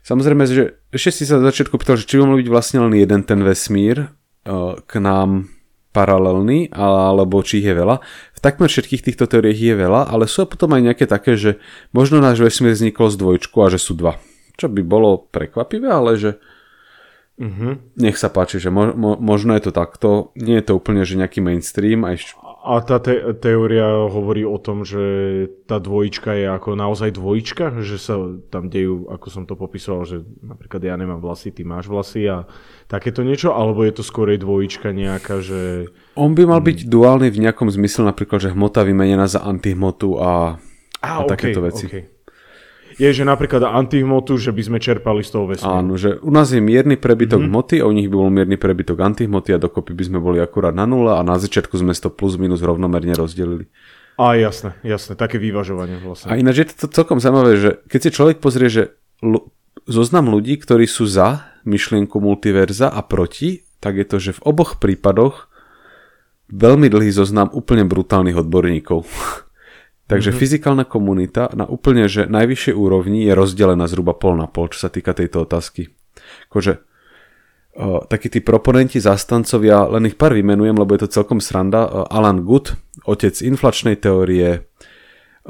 Samozrejme, 0.06 0.46
že 0.46 0.78
ešte 0.94 1.22
si 1.22 1.24
sa 1.26 1.42
za 1.42 1.50
začiatku 1.50 1.74
pýtal, 1.82 1.98
že 1.98 2.06
či 2.06 2.18
by 2.18 2.30
mal 2.30 2.38
byť 2.38 2.50
vlastne 2.50 2.78
len 2.86 2.94
jeden 2.94 3.26
ten 3.26 3.42
vesmír 3.42 4.06
uh, 4.46 4.78
k 4.86 5.02
nám 5.02 5.50
paralelný, 5.90 6.70
alebo 6.76 7.40
či 7.40 7.64
ich 7.64 7.66
je 7.66 7.74
veľa. 7.74 8.04
V 8.36 8.40
takmer 8.44 8.68
všetkých 8.68 9.02
týchto 9.02 9.24
teóriách 9.24 9.56
je 9.56 9.74
veľa, 9.74 10.12
ale 10.12 10.28
sú 10.28 10.44
potom 10.44 10.76
aj 10.76 10.92
nejaké 10.92 11.08
také, 11.08 11.40
že 11.40 11.56
možno 11.96 12.20
náš 12.20 12.44
vesmír 12.44 12.76
vznikol 12.76 13.08
z 13.08 13.16
dvojčku 13.16 13.56
a 13.64 13.72
že 13.72 13.80
sú 13.80 13.96
dva. 13.96 14.20
Čo 14.60 14.68
by 14.68 14.84
bolo 14.84 15.24
prekvapivé, 15.32 15.88
ale 15.88 16.20
že 16.20 16.36
mm-hmm. 17.40 18.00
nech 18.00 18.16
sa 18.16 18.28
páči, 18.28 18.60
že 18.60 18.72
mo- 18.72 18.96
mo- 18.96 19.20
možno 19.20 19.54
je 19.56 19.68
to 19.68 19.72
takto. 19.72 20.34
Nie 20.36 20.60
je 20.60 20.72
to 20.72 20.76
úplne, 20.76 21.04
že 21.04 21.20
nejaký 21.20 21.40
mainstream. 21.44 22.04
Aj 22.04 22.16
a 22.66 22.82
tá 22.82 22.98
te- 22.98 23.22
teória 23.38 24.10
hovorí 24.10 24.42
o 24.42 24.58
tom, 24.58 24.82
že 24.82 25.46
tá 25.70 25.78
dvojička 25.78 26.34
je 26.34 26.50
ako 26.50 26.74
naozaj 26.74 27.14
dvojička, 27.14 27.78
že 27.86 27.94
sa 27.94 28.18
tam 28.50 28.66
dejú, 28.66 29.06
ako 29.06 29.26
som 29.30 29.46
to 29.46 29.54
popisoval, 29.54 30.02
že 30.02 30.26
napríklad 30.42 30.82
ja 30.82 30.98
nemám 30.98 31.22
vlasy, 31.22 31.54
ty 31.54 31.62
máš 31.62 31.86
vlasy 31.86 32.26
a 32.26 32.42
takéto 32.90 33.22
niečo, 33.22 33.54
alebo 33.54 33.86
je 33.86 33.94
to 33.94 34.02
skôr 34.02 34.34
dvojička 34.34 34.90
nejaká, 34.90 35.38
že... 35.38 35.94
On 36.18 36.34
by 36.34 36.42
mal 36.42 36.58
byť 36.58 36.90
duálny 36.90 37.30
v 37.30 37.46
nejakom 37.46 37.70
zmysle, 37.70 38.02
napríklad, 38.10 38.42
že 38.42 38.50
hmota 38.50 38.82
vymenená 38.82 39.30
za 39.30 39.46
antihmotu 39.46 40.18
a, 40.18 40.58
a, 40.98 41.06
a 41.06 41.22
okay, 41.22 41.30
takéto 41.30 41.62
veci. 41.62 41.86
Okay 41.86 42.15
je, 42.96 43.08
že 43.12 43.24
napríklad 43.28 43.60
antihmotu, 43.60 44.40
že 44.40 44.56
by 44.56 44.62
sme 44.64 44.78
čerpali 44.80 45.20
z 45.20 45.30
toho 45.36 45.44
vesmíru. 45.52 45.68
Áno, 45.68 46.00
že 46.00 46.16
u 46.16 46.32
nás 46.32 46.48
je 46.48 46.64
mierny 46.64 46.96
prebytok 46.96 47.44
mm-hmm. 47.44 47.52
hmoty 47.52 47.76
a 47.80 47.84
u 47.84 47.92
nich 47.92 48.08
by 48.08 48.16
bol 48.16 48.32
mierny 48.32 48.56
prebytok 48.56 48.98
antihmoty 49.04 49.52
a 49.52 49.60
dokopy 49.60 49.92
by 49.92 50.04
sme 50.08 50.18
boli 50.18 50.40
akurát 50.40 50.72
na 50.72 50.88
nula 50.88 51.20
a 51.20 51.22
na 51.22 51.36
začiatku 51.36 51.76
sme 51.76 51.92
to 51.92 52.08
plus 52.08 52.40
minus 52.40 52.64
rovnomerne 52.64 53.12
rozdelili. 53.12 53.68
A 54.16 54.32
jasné, 54.40 54.72
jasné, 54.80 55.12
také 55.12 55.36
vyvažovanie 55.36 56.00
vlastne. 56.00 56.32
A 56.32 56.40
ináč 56.40 56.64
je 56.64 56.72
to 56.72 56.88
celkom 56.88 57.20
zaujímavé, 57.20 57.60
že 57.60 57.70
keď 57.84 58.00
si 58.00 58.10
človek 58.16 58.36
pozrie, 58.40 58.72
že 58.72 58.96
l- 59.20 59.44
zoznam 59.84 60.32
ľudí, 60.32 60.56
ktorí 60.56 60.88
sú 60.88 61.04
za 61.04 61.52
myšlienku 61.68 62.16
multiverza 62.16 62.88
a 62.88 63.04
proti, 63.04 63.68
tak 63.84 64.00
je 64.00 64.06
to, 64.08 64.16
že 64.16 64.40
v 64.40 64.44
oboch 64.48 64.80
prípadoch 64.80 65.52
veľmi 66.48 66.88
dlhý 66.88 67.12
zoznam 67.12 67.52
úplne 67.52 67.84
brutálnych 67.84 68.40
odborníkov. 68.40 69.04
Takže 70.06 70.30
mm-hmm. 70.30 70.42
fyzikálna 70.42 70.84
komunita 70.86 71.50
na 71.58 71.66
úplne 71.66 72.06
že 72.06 72.30
najvyššej 72.30 72.74
úrovni 72.78 73.26
je 73.26 73.34
rozdelená 73.34 73.90
zhruba 73.90 74.14
pol 74.14 74.38
na 74.38 74.46
pol, 74.46 74.70
čo 74.70 74.86
sa 74.86 74.90
týka 74.90 75.10
tejto 75.18 75.42
otázky. 75.42 75.90
Akože 76.46 76.78
uh, 76.78 78.06
takí 78.06 78.30
tí 78.30 78.38
proponenti, 78.38 79.02
zastancovia, 79.02 79.90
len 79.90 80.06
ich 80.06 80.14
pár 80.14 80.30
vymenujem, 80.30 80.78
lebo 80.78 80.94
je 80.94 81.06
to 81.06 81.14
celkom 81.22 81.42
sranda. 81.42 81.90
Uh, 81.90 82.06
Alan 82.06 82.46
Good, 82.46 82.78
otec 83.02 83.34
inflačnej 83.42 83.98
teórie, 83.98 84.70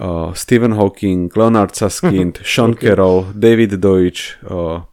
uh, 0.00 0.32
Stephen 0.32 0.72
Hawking, 0.72 1.28
Leonard 1.36 1.76
Susskind, 1.76 2.40
Sean 2.46 2.72
okay. 2.72 2.96
Carroll, 2.96 3.28
David 3.36 3.76
Deutsch, 3.76 4.40
uh, 4.48 4.88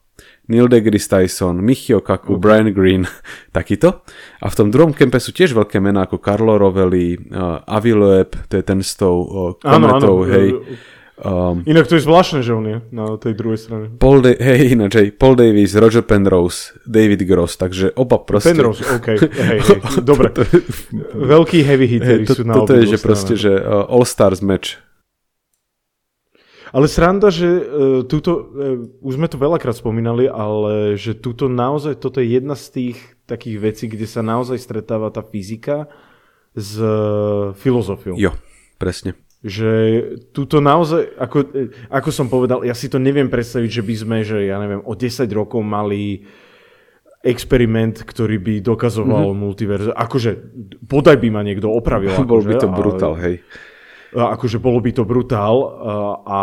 Neil 0.48 0.68
deGrasse 0.68 1.08
Tyson, 1.08 1.56
Michio 1.64 2.04
Kaku, 2.04 2.36
okay. 2.36 2.40
Brian 2.40 2.68
Green, 2.76 3.02
takýto. 3.56 4.04
A 4.44 4.46
v 4.52 4.54
tom 4.54 4.68
druhom 4.68 4.92
kempe 4.92 5.16
sú 5.16 5.32
tiež 5.32 5.56
veľké 5.56 5.80
mená 5.80 6.04
ako 6.04 6.20
Carlo 6.20 6.60
Rovelli, 6.60 7.16
uh, 7.16 7.64
Avi 7.64 7.92
Loeb, 7.96 8.36
to 8.52 8.60
je 8.60 8.64
ten 8.64 8.84
s 8.84 8.98
tou 9.00 9.24
uh, 9.24 9.56
kometou, 9.56 10.20
áno, 10.20 10.28
áno. 10.28 10.32
hej. 10.32 10.48
Um, 11.14 11.62
Inak 11.62 11.86
to 11.86 11.94
je 11.94 12.02
zvláštne, 12.02 12.42
že 12.42 12.50
on 12.50 12.66
je 12.66 12.82
na 12.90 13.14
tej 13.14 13.38
druhej 13.38 13.54
strane. 13.54 13.86
Paul 14.02 14.18
da- 14.18 14.34
hej, 14.50 14.74
ináč, 14.74 14.98
hej, 14.98 15.08
Paul 15.14 15.38
Davis, 15.38 15.78
Roger 15.78 16.02
Penrose, 16.02 16.74
David 16.82 17.22
Gross, 17.22 17.54
takže 17.54 17.94
oba 17.94 18.18
proste... 18.18 18.50
Penrose, 18.50 18.82
OK, 18.82 19.06
hej, 19.14 19.30
hej, 19.54 19.60
dobre. 20.02 20.34
Veľký 21.14 21.62
heavy 21.62 21.86
hitteri 21.86 22.26
hey, 22.26 22.28
to, 22.28 22.34
sú 22.34 22.42
na 22.42 22.58
Toto 22.58 22.74
je, 22.74 22.90
že 22.90 22.98
proste, 22.98 23.38
že 23.38 23.54
uh, 23.54 23.86
All-Stars 23.86 24.42
match 24.42 24.82
ale 26.74 26.90
sranda, 26.90 27.30
že 27.30 27.46
uh, 27.46 27.62
túto, 28.02 28.50
uh, 28.50 28.82
už 28.98 29.14
sme 29.14 29.30
to 29.30 29.38
veľakrát 29.38 29.78
spomínali, 29.78 30.26
ale 30.26 30.98
že 30.98 31.14
túto 31.14 31.46
naozaj, 31.46 32.02
toto 32.02 32.18
je 32.18 32.34
jedna 32.34 32.58
z 32.58 32.66
tých 32.74 32.98
takých 33.30 33.56
vecí, 33.62 33.84
kde 33.86 34.10
sa 34.10 34.26
naozaj 34.26 34.58
stretáva 34.58 35.14
tá 35.14 35.22
fyzika 35.22 35.86
s 36.58 36.74
uh, 36.82 37.54
filozofiou. 37.54 38.18
Jo, 38.18 38.34
presne. 38.82 39.14
Že 39.46 39.70
túto 40.34 40.58
naozaj, 40.58 41.14
ako, 41.14 41.38
ako 41.94 42.10
som 42.10 42.26
povedal, 42.26 42.66
ja 42.66 42.74
si 42.74 42.90
to 42.90 42.98
neviem 42.98 43.30
predstaviť, 43.30 43.70
že 43.70 43.82
by 43.86 43.94
sme, 43.94 44.18
že 44.26 44.50
ja 44.50 44.58
neviem, 44.58 44.82
o 44.82 44.98
10 44.98 45.30
rokov 45.30 45.62
mali 45.62 46.26
experiment, 47.22 48.02
ktorý 48.02 48.36
by 48.42 48.54
dokazoval 48.60 49.30
mm-hmm. 49.30 49.44
multiverze. 49.46 49.90
Akože, 49.94 50.30
podaj 50.90 51.22
by 51.22 51.28
ma 51.30 51.46
niekto 51.46 51.70
opravil. 51.70 52.12
Bol 52.26 52.42
akože, 52.42 52.48
by 52.50 52.54
to 52.58 52.68
brutál, 52.68 53.14
ale... 53.14 53.22
hej 53.22 53.36
akože 54.14 54.62
bolo 54.62 54.78
by 54.78 54.90
to 54.94 55.02
brutál 55.02 55.56
a 56.24 56.40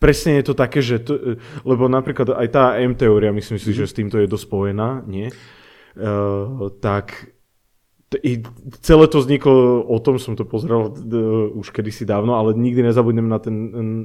presne 0.00 0.40
je 0.40 0.44
to 0.48 0.54
také, 0.56 0.80
že 0.84 1.04
to, 1.04 1.38
lebo 1.64 1.88
napríklad 1.88 2.36
aj 2.36 2.48
tá 2.52 2.64
M 2.80 2.96
teória, 2.96 3.32
myslím 3.32 3.56
si, 3.60 3.72
že 3.72 3.88
s 3.88 3.96
týmto 3.96 4.20
je 4.20 4.28
dosť 4.28 4.44
spojená, 4.48 5.04
nie? 5.04 5.32
Tak 6.80 7.34
i 8.22 8.42
celé 8.84 9.04
to 9.10 9.18
vzniklo, 9.18 9.82
o 9.82 9.98
tom 9.98 10.22
som 10.22 10.38
to 10.38 10.46
pozrel 10.46 10.92
uh, 10.92 11.58
už 11.58 11.74
kedysi 11.74 12.06
dávno, 12.06 12.38
ale 12.38 12.54
nikdy 12.54 12.86
nezabudnem 12.86 13.26
na, 13.26 13.38
ten, 13.42 13.56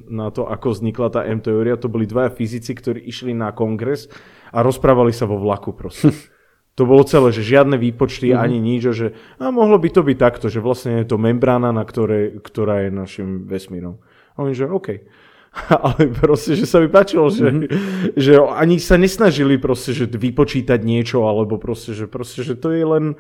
na 0.10 0.34
to, 0.34 0.50
ako 0.50 0.74
vznikla 0.74 1.14
tá 1.14 1.22
M 1.28 1.44
teória. 1.44 1.78
To 1.78 1.92
boli 1.92 2.10
dvaja 2.10 2.34
fyzici, 2.34 2.74
ktorí 2.74 3.06
išli 3.06 3.38
na 3.38 3.54
kongres 3.54 4.10
a 4.50 4.66
rozprávali 4.66 5.14
sa 5.14 5.30
vo 5.30 5.38
vlaku 5.38 5.76
proste. 5.78 6.10
To 6.80 6.88
bolo 6.88 7.04
celé, 7.04 7.36
že 7.36 7.44
žiadne 7.44 7.76
výpočty 7.76 8.32
mm-hmm. 8.32 8.40
ani 8.40 8.58
nič, 8.64 8.82
že 8.96 9.12
a 9.36 9.52
mohlo 9.52 9.76
by 9.76 9.92
to 9.92 10.00
byť 10.00 10.16
takto, 10.16 10.48
že 10.48 10.64
vlastne 10.64 11.04
je 11.04 11.12
to 11.12 11.20
membrána, 11.20 11.76
na 11.76 11.84
ktoré, 11.84 12.40
ktorá 12.40 12.88
je 12.88 12.90
našim 12.96 13.44
vesmírom. 13.44 14.00
A 14.40 14.48
oni, 14.48 14.56
že 14.56 14.64
OK. 14.64 15.04
Ale 15.84 16.08
proste, 16.16 16.56
že 16.56 16.64
sa 16.64 16.80
mi 16.80 16.88
páčilo, 16.88 17.28
že, 17.28 17.52
mm-hmm. 17.52 18.16
že 18.16 18.40
ani 18.40 18.80
sa 18.80 18.96
nesnažili 18.96 19.60
proste, 19.60 19.92
že 19.92 20.08
vypočítať 20.08 20.80
niečo, 20.80 21.28
alebo 21.28 21.60
proste, 21.60 21.92
že, 21.92 22.08
proste, 22.08 22.48
že 22.48 22.56
to 22.56 22.72
je 22.72 22.88
len 22.88 23.20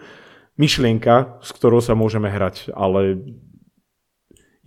myšlienka, 0.55 1.43
s 1.43 1.49
ktorou 1.51 1.83
sa 1.83 1.99
môžeme 1.99 2.31
hrať, 2.31 2.71
ale 2.71 3.19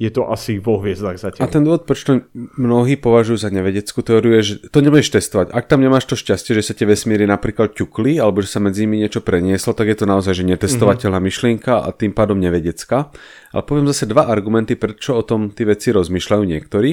je 0.02 0.10
to 0.10 0.26
asi 0.26 0.58
vo 0.58 0.82
hviezdach 0.82 1.14
zatiaľ. 1.14 1.46
A 1.46 1.46
ten 1.46 1.62
dôvod, 1.62 1.86
prečo 1.86 2.26
mnohí 2.34 2.98
považujú 2.98 3.38
za 3.38 3.54
nevedeckú 3.54 4.02
teóriu, 4.02 4.34
je, 4.42 4.42
že 4.42 4.54
to 4.74 4.82
nebudeš 4.82 5.14
testovať. 5.14 5.54
Ak 5.54 5.70
tam 5.70 5.78
nemáš 5.78 6.10
to 6.10 6.18
šťastie, 6.18 6.58
že 6.58 6.66
sa 6.66 6.74
tie 6.74 6.90
vesmíry 6.90 7.22
napríklad 7.22 7.78
ťukli, 7.78 8.18
alebo 8.18 8.42
že 8.42 8.50
sa 8.50 8.58
medzi 8.58 8.82
nimi 8.82 8.98
niečo 8.98 9.22
prenieslo, 9.22 9.78
tak 9.78 9.94
je 9.94 10.02
to 10.02 10.10
naozaj 10.10 10.34
že 10.34 10.42
netestovateľná 10.42 11.22
mm-hmm. 11.22 11.30
myšlienka 11.30 11.72
a 11.86 11.88
tým 11.94 12.10
pádom 12.10 12.42
nevedecká. 12.42 13.14
Ale 13.54 13.62
poviem 13.62 13.86
zase 13.86 14.10
dva 14.10 14.26
argumenty, 14.26 14.74
prečo 14.74 15.14
o 15.14 15.22
tom 15.22 15.54
tí 15.54 15.62
veci 15.62 15.94
rozmýšľajú 15.94 16.42
niektorí. 16.42 16.90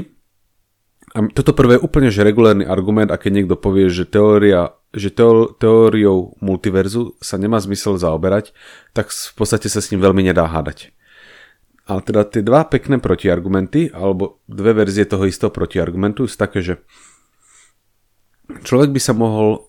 A 1.18 1.26
toto 1.34 1.58
prvé 1.58 1.82
je 1.82 1.86
úplne 1.90 2.14
že 2.14 2.22
regulárny 2.22 2.70
argument, 2.70 3.10
a 3.10 3.18
keď 3.18 3.42
niekto 3.42 3.56
povie, 3.58 3.90
že 3.90 4.06
teória 4.06 4.78
že 4.90 5.14
teó- 5.14 5.54
teóriou 5.54 6.34
multiverzu 6.42 7.14
sa 7.22 7.38
nemá 7.38 7.62
zmysel 7.62 8.02
zaoberať, 8.02 8.58
tak 8.98 9.14
v 9.14 9.34
podstate 9.38 9.70
sa 9.70 9.86
s 9.86 9.94
ním 9.94 10.02
veľmi 10.02 10.26
nedá 10.26 10.50
hádať. 10.50 10.90
Ale 11.90 12.06
teda 12.06 12.22
tie 12.30 12.46
dva 12.46 12.70
pekné 12.70 13.02
protiargumenty, 13.02 13.90
alebo 13.90 14.46
dve 14.46 14.78
verzie 14.78 15.10
toho 15.10 15.26
istého 15.26 15.50
protiargumentu 15.50 16.30
sú 16.30 16.38
také, 16.38 16.62
že 16.62 16.86
človek 18.62 18.94
by 18.94 19.02
sa 19.02 19.18
mohol 19.18 19.66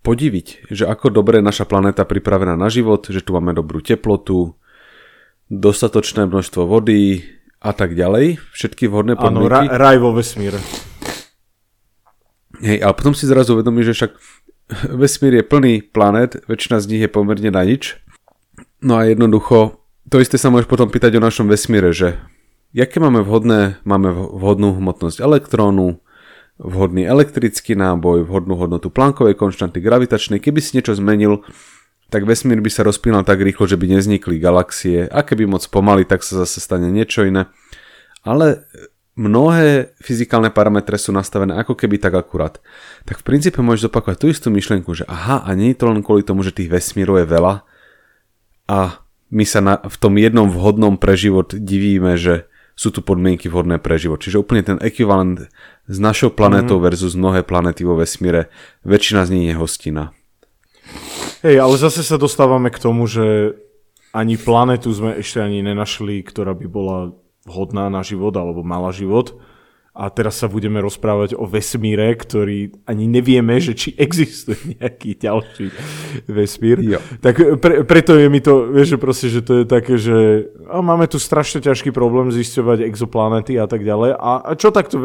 podiviť, 0.00 0.72
že 0.72 0.88
ako 0.88 1.12
dobre 1.12 1.38
je 1.38 1.46
naša 1.46 1.68
planéta 1.68 2.08
pripravená 2.08 2.56
na 2.56 2.72
život, 2.72 3.04
že 3.04 3.20
tu 3.20 3.36
máme 3.36 3.52
dobrú 3.52 3.84
teplotu, 3.84 4.56
dostatočné 5.52 6.24
množstvo 6.24 6.64
vody 6.64 7.20
a 7.60 7.76
tak 7.76 7.92
ďalej. 7.92 8.40
Všetky 8.56 8.88
vhodné 8.88 9.14
podmienky. 9.20 9.52
Áno, 9.52 9.68
ra- 9.68 9.76
raj 9.76 9.96
vo 10.00 10.16
vesmíre. 10.16 10.56
Hej, 12.64 12.80
ale 12.80 12.94
potom 12.96 13.12
si 13.12 13.28
zrazu 13.28 13.58
uvedomí, 13.58 13.84
že 13.84 13.92
však 13.92 14.12
vesmír 14.96 15.42
je 15.42 15.44
plný 15.44 15.74
planet, 15.92 16.40
väčšina 16.48 16.80
z 16.80 16.88
nich 16.88 17.02
je 17.04 17.10
pomerne 17.12 17.50
na 17.52 17.62
nič. 17.62 18.00
No 18.80 18.98
a 18.98 19.06
jednoducho, 19.06 19.81
to 20.12 20.20
isté 20.20 20.36
sa 20.36 20.52
môžeš 20.52 20.68
potom 20.68 20.92
pýtať 20.92 21.16
o 21.16 21.24
našom 21.24 21.48
vesmíre, 21.48 21.88
že 21.96 22.20
jaké 22.76 23.00
máme 23.00 23.24
vhodné, 23.24 23.80
máme 23.88 24.12
vhodnú 24.12 24.76
hmotnosť 24.76 25.24
elektrónu, 25.24 26.04
vhodný 26.60 27.08
elektrický 27.08 27.72
náboj, 27.72 28.28
vhodnú 28.28 28.60
hodnotu 28.60 28.92
plankovej 28.92 29.40
konštanty 29.40 29.80
gravitačnej. 29.80 30.36
Keby 30.36 30.60
si 30.60 30.76
niečo 30.76 30.92
zmenil, 30.92 31.40
tak 32.12 32.28
vesmír 32.28 32.60
by 32.60 32.68
sa 32.68 32.84
rozpínal 32.84 33.24
tak 33.24 33.40
rýchlo, 33.40 33.64
že 33.64 33.80
by 33.80 33.88
neznikli 33.88 34.36
galaxie. 34.36 35.08
A 35.08 35.24
keby 35.24 35.48
moc 35.48 35.64
pomaly, 35.72 36.04
tak 36.04 36.20
sa 36.20 36.44
zase 36.44 36.60
stane 36.60 36.92
niečo 36.92 37.24
iné. 37.24 37.48
Ale 38.20 38.68
mnohé 39.16 39.96
fyzikálne 39.96 40.52
parametre 40.52 41.00
sú 41.00 41.08
nastavené 41.16 41.56
ako 41.56 41.72
keby 41.72 41.96
tak 41.96 42.20
akurát. 42.20 42.60
Tak 43.08 43.24
v 43.24 43.26
princípe 43.32 43.64
môžeš 43.64 43.88
zopakovať 43.88 44.16
tú 44.20 44.26
istú 44.28 44.48
myšlienku, 44.52 44.92
že 44.92 45.08
aha, 45.08 45.40
a 45.40 45.56
nie 45.56 45.72
je 45.72 45.80
to 45.80 45.88
len 45.88 46.04
kvôli 46.04 46.20
tomu, 46.20 46.44
že 46.44 46.52
tých 46.52 46.68
vesmírov 46.68 47.16
je 47.16 47.26
veľa 47.32 47.64
a 48.68 49.01
my 49.32 49.44
sa 49.48 49.64
na, 49.64 49.74
v 49.80 49.96
tom 49.96 50.20
jednom 50.20 50.52
vhodnom 50.52 51.00
pre 51.00 51.16
život 51.16 51.56
divíme, 51.56 52.20
že 52.20 52.44
sú 52.76 52.92
tu 52.92 53.00
podmienky 53.00 53.48
vhodné 53.48 53.80
pre 53.80 53.96
život. 53.96 54.20
Čiže 54.20 54.40
úplne 54.40 54.64
ten 54.64 54.78
ekvivalent 54.80 55.48
s 55.88 55.96
našou 55.96 56.32
planetou 56.32 56.80
mm. 56.80 56.84
versus 56.84 57.16
mnohé 57.16 57.44
planety 57.44 57.84
vo 57.84 57.96
vesmíre, 57.96 58.52
väčšina 58.84 59.24
z 59.24 59.30
nich 59.32 59.46
je 59.52 59.56
hostina. 59.56 60.04
Hej, 61.42 61.56
ale 61.58 61.74
zase 61.80 62.04
sa 62.04 62.20
dostávame 62.20 62.68
k 62.68 62.78
tomu, 62.80 63.08
že 63.08 63.56
ani 64.12 64.36
planetu 64.36 64.92
sme 64.92 65.16
ešte 65.16 65.40
ani 65.40 65.64
nenašli, 65.64 66.20
ktorá 66.20 66.52
by 66.52 66.66
bola 66.68 67.16
vhodná 67.48 67.88
na 67.88 68.04
život 68.04 68.36
alebo 68.36 68.60
mala 68.62 68.92
život. 68.92 69.34
A 69.92 70.08
teraz 70.08 70.40
sa 70.40 70.48
budeme 70.48 70.80
rozprávať 70.80 71.36
o 71.36 71.44
vesmíre, 71.44 72.16
ktorý 72.16 72.72
ani 72.88 73.04
nevieme, 73.04 73.60
že 73.60 73.76
či 73.76 73.92
existuje 74.00 74.56
nejaký 74.80 75.20
ďalší 75.20 75.68
vesmír. 76.32 76.80
Jo. 76.80 77.00
Tak 77.20 77.60
pre, 77.60 77.84
preto 77.84 78.16
je 78.16 78.32
mi 78.32 78.40
to, 78.40 78.72
vieš, 78.72 78.96
že 78.96 78.98
proste, 78.98 79.26
že 79.28 79.44
to 79.44 79.52
je 79.60 79.64
také, 79.68 80.00
že 80.00 80.48
a 80.72 80.80
máme 80.80 81.04
tu 81.12 81.20
strašne 81.20 81.60
ťažký 81.60 81.92
problém 81.92 82.32
zisťovať 82.32 82.88
exoplanety 82.88 83.60
a 83.60 83.68
tak 83.68 83.84
ďalej. 83.84 84.16
A, 84.16 84.32
a 84.40 84.50
čo 84.56 84.72
takto, 84.72 84.96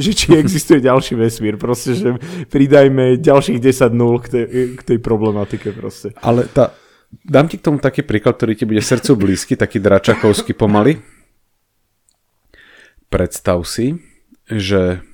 že 0.00 0.10
či 0.16 0.32
existuje 0.40 0.80
ďalší 0.80 1.12
vesmír, 1.12 1.60
proste, 1.60 1.92
že 1.92 2.16
pridajme 2.48 3.20
ďalších 3.20 3.60
10 3.60 3.92
nul 3.92 4.24
k 4.24 4.26
tej, 4.32 4.44
k 4.72 4.82
tej 4.88 4.98
problematike 5.04 5.68
proste. 5.76 6.16
Ale 6.24 6.48
tá, 6.48 6.72
dám 7.28 7.44
ti 7.44 7.60
k 7.60 7.64
tomu 7.68 7.76
taký 7.76 8.00
príklad, 8.08 8.40
ktorý 8.40 8.56
ti 8.56 8.64
bude 8.64 8.80
srdcu 8.80 9.20
blízky, 9.20 9.52
taký 9.52 9.84
dračakovský 9.84 10.56
pomaly 10.56 11.17
predstav 13.08 13.64
si, 13.64 14.00
že 14.48 15.04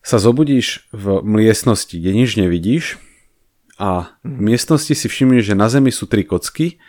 sa 0.00 0.16
zobudíš 0.16 0.88
v 0.92 1.20
miestnosti, 1.20 1.92
kde 1.92 2.12
nič 2.16 2.36
nevidíš 2.40 2.96
a 3.80 4.16
v 4.24 4.38
miestnosti 4.52 4.92
si 4.92 5.06
všimneš, 5.08 5.52
že 5.52 5.56
na 5.56 5.68
zemi 5.68 5.92
sú 5.92 6.08
tri 6.08 6.24
kocky, 6.24 6.80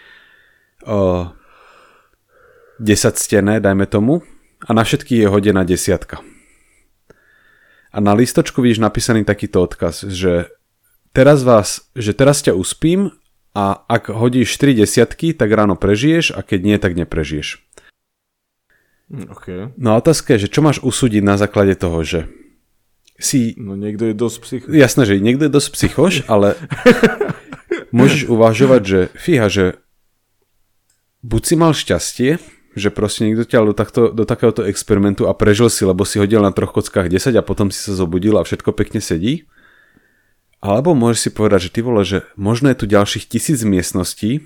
o, 0.84 1.32
10 2.82 3.16
stené, 3.16 3.60
dajme 3.60 3.86
tomu, 3.88 4.24
a 4.64 4.70
na 4.74 4.84
všetky 4.84 5.22
je 5.22 5.28
hodená 5.28 5.64
desiatka. 5.68 6.24
A 7.92 7.98
na 8.00 8.16
listočku 8.16 8.64
vidíš 8.64 8.80
napísaný 8.80 9.28
takýto 9.28 9.60
odkaz, 9.60 10.08
že 10.08 10.48
teraz 11.12 11.44
vás, 11.44 11.92
že 11.92 12.16
teraz 12.16 12.40
ťa 12.40 12.56
uspím 12.56 13.12
a 13.52 13.84
ak 13.92 14.08
hodíš 14.16 14.56
3 14.56 14.80
desiatky, 14.80 15.36
tak 15.36 15.52
ráno 15.52 15.76
prežiješ 15.76 16.32
a 16.32 16.40
keď 16.40 16.60
nie, 16.64 16.78
tak 16.80 16.96
neprežiješ. 16.96 17.60
Hm, 19.12 19.28
okay. 19.28 19.60
No 19.76 19.94
a 19.94 20.00
otázka 20.00 20.40
je, 20.40 20.48
že 20.48 20.54
čo 20.56 20.64
máš 20.64 20.80
usúdiť 20.80 21.20
na 21.20 21.36
základe 21.36 21.76
toho, 21.76 22.00
že 22.08 22.32
si... 23.20 23.54
No 23.60 23.76
niekto 23.76 24.08
je 24.08 24.16
dosť 24.16 24.38
psychoš. 24.42 24.72
Jasné, 24.72 25.02
že 25.04 25.20
niekto 25.20 25.44
je 25.46 25.52
dosť 25.52 25.70
psychoš, 25.76 26.14
ale 26.32 26.56
môžeš 27.98 28.32
uvažovať, 28.32 28.82
že 28.82 29.00
fíha, 29.20 29.52
že 29.52 29.84
buď 31.22 31.42
si 31.44 31.56
mal 31.60 31.76
šťastie, 31.76 32.40
že 32.72 32.90
proste 32.90 33.28
niekto 33.28 33.44
ťa 33.44 33.68
do, 33.68 33.76
takto, 33.76 34.02
do 34.16 34.24
takéhoto 34.24 34.64
experimentu 34.64 35.28
a 35.28 35.36
prežil 35.36 35.68
si, 35.68 35.84
lebo 35.84 36.08
si 36.08 36.16
hodil 36.16 36.40
na 36.40 36.56
troch 36.56 36.72
kockách 36.72 37.12
10 37.12 37.36
a 37.36 37.44
potom 37.44 37.68
si 37.68 37.84
sa 37.84 37.92
zobudil 37.92 38.40
a 38.40 38.48
všetko 38.48 38.72
pekne 38.72 39.04
sedí. 39.04 39.44
Alebo 40.64 40.96
môžeš 40.96 41.20
si 41.20 41.30
povedať, 41.36 41.68
že 41.68 41.74
ty 41.76 41.80
vole, 41.84 42.06
že 42.08 42.24
možno 42.40 42.72
je 42.72 42.80
tu 42.80 42.86
ďalších 42.88 43.28
tisíc 43.28 43.60
miestností, 43.66 44.46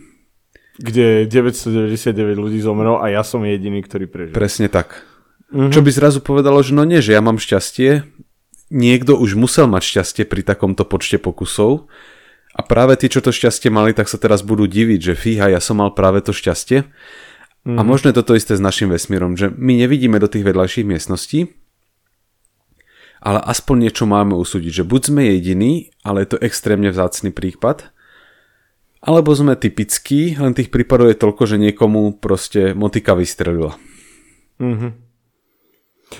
kde 0.75 1.27
999 1.31 2.35
ľudí 2.35 2.59
zomrelo 2.59 2.99
a 2.99 3.07
ja 3.07 3.23
som 3.23 3.43
jediný, 3.43 3.79
ktorý 3.79 4.05
prežil. 4.11 4.35
Presne 4.35 4.67
tak. 4.67 5.07
Mm-hmm. 5.53 5.71
Čo 5.71 5.79
by 5.79 5.89
zrazu 5.93 6.19
povedalo, 6.19 6.59
že 6.59 6.75
no 6.75 6.83
nie, 6.83 6.99
že 6.99 7.15
ja 7.15 7.21
mám 7.23 7.39
šťastie, 7.39 8.03
niekto 8.73 9.15
už 9.15 9.39
musel 9.39 9.71
mať 9.71 9.83
šťastie 9.85 10.23
pri 10.27 10.41
takomto 10.43 10.83
počte 10.83 11.15
pokusov 11.21 11.87
a 12.55 12.59
práve 12.63 12.99
tí, 12.99 13.07
čo 13.07 13.23
to 13.23 13.31
šťastie 13.31 13.71
mali, 13.71 13.95
tak 13.95 14.11
sa 14.11 14.19
teraz 14.19 14.43
budú 14.43 14.67
diviť, 14.67 14.99
že 14.99 15.13
fíha, 15.15 15.51
ja 15.53 15.63
som 15.63 15.79
mal 15.79 15.95
práve 15.95 16.19
to 16.19 16.35
šťastie. 16.35 16.83
Mm-hmm. 16.83 17.77
A 17.77 17.81
mhm. 17.81 17.87
možno 17.87 18.11
je 18.11 18.19
toto 18.19 18.35
isté 18.35 18.53
s 18.53 18.61
našim 18.61 18.91
vesmírom, 18.91 19.39
že 19.39 19.49
my 19.49 19.79
nevidíme 19.79 20.19
do 20.19 20.27
tých 20.27 20.43
vedľajších 20.43 20.85
miestností, 20.85 21.55
ale 23.25 23.41
aspoň 23.41 23.89
niečo 23.89 24.05
máme 24.05 24.37
usúdiť, 24.37 24.83
že 24.83 24.83
buď 24.85 25.01
sme 25.09 25.21
jediní, 25.33 25.89
ale 26.05 26.21
je 26.25 26.37
to 26.37 26.41
extrémne 26.45 26.93
vzácný 26.93 27.33
prípad, 27.33 27.94
alebo 29.05 29.37
sme 29.37 29.53
typickí, 29.53 30.33
len 30.33 30.57
tých 30.57 30.73
prípadov 30.73 31.13
je 31.13 31.21
toľko, 31.21 31.45
že 31.45 31.61
niekomu 31.61 32.17
proste 32.17 32.73
motika 32.73 33.13
vystrelila. 33.13 33.77
Mm-hmm. 34.57 34.91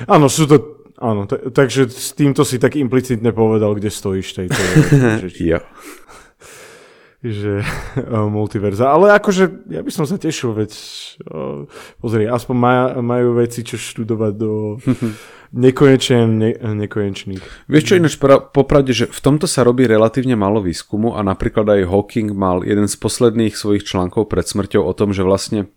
Áno, 0.05 0.29
sú 0.29 0.45
to... 0.45 0.85
Áno, 0.95 1.27
t- 1.27 1.51
takže 1.51 1.91
s 1.91 2.15
týmto 2.15 2.47
si 2.47 2.55
tak 2.55 2.79
implicitne 2.79 3.35
povedal, 3.35 3.75
kde 3.75 3.89
stojíš 3.91 4.27
tejto... 4.37 4.61
jo. 5.51 5.59
Že 7.31 7.61
uh, 7.61 8.27
multiverza. 8.35 8.91
Ale 8.93 9.15
akože 9.17 9.71
ja 9.71 9.81
by 9.81 9.91
som 9.93 10.05
sa 10.05 10.19
tešil, 10.19 10.53
veď 10.53 10.71
uh, 11.25 11.65
pozri, 11.97 12.29
aspoň 12.29 12.55
maj, 12.55 12.77
majú 13.01 13.39
veci, 13.39 13.65
čo 13.65 13.79
študovať 13.79 14.33
do 14.37 14.77
nekonečne 15.65 16.19
ne, 16.27 16.51
nekonečných. 16.53 17.71
Vieš 17.71 17.83
čo 17.85 17.97
ináč, 17.97 18.19
pra, 18.19 18.43
popravde, 18.43 18.91
že 18.91 19.05
v 19.09 19.19
tomto 19.23 19.47
sa 19.47 19.65
robí 19.65 19.87
relatívne 19.87 20.37
málo 20.37 20.61
výskumu 20.61 21.15
a 21.15 21.23
napríklad 21.23 21.65
aj 21.65 21.89
Hawking 21.89 22.35
mal 22.35 22.61
jeden 22.61 22.85
z 22.91 22.95
posledných 22.99 23.55
svojich 23.55 23.87
článkov 23.87 24.27
pred 24.27 24.45
smrťou 24.45 24.83
o 24.83 24.93
tom, 24.93 25.15
že 25.15 25.23
vlastne 25.23 25.71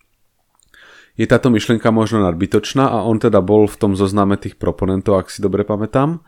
je 1.18 1.26
táto 1.26 1.50
myšlienka 1.50 1.90
možno 1.90 2.22
nadbytočná 2.22 2.86
a 2.86 3.02
on 3.02 3.18
teda 3.18 3.42
bol 3.42 3.66
v 3.66 3.78
tom 3.78 3.92
zozname 3.98 4.38
tých 4.38 4.54
proponentov, 4.54 5.18
ak 5.18 5.34
si 5.34 5.42
dobre 5.42 5.66
pamätám. 5.66 6.22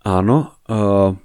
Áno. 0.00 0.56
Uh, 0.64 1.20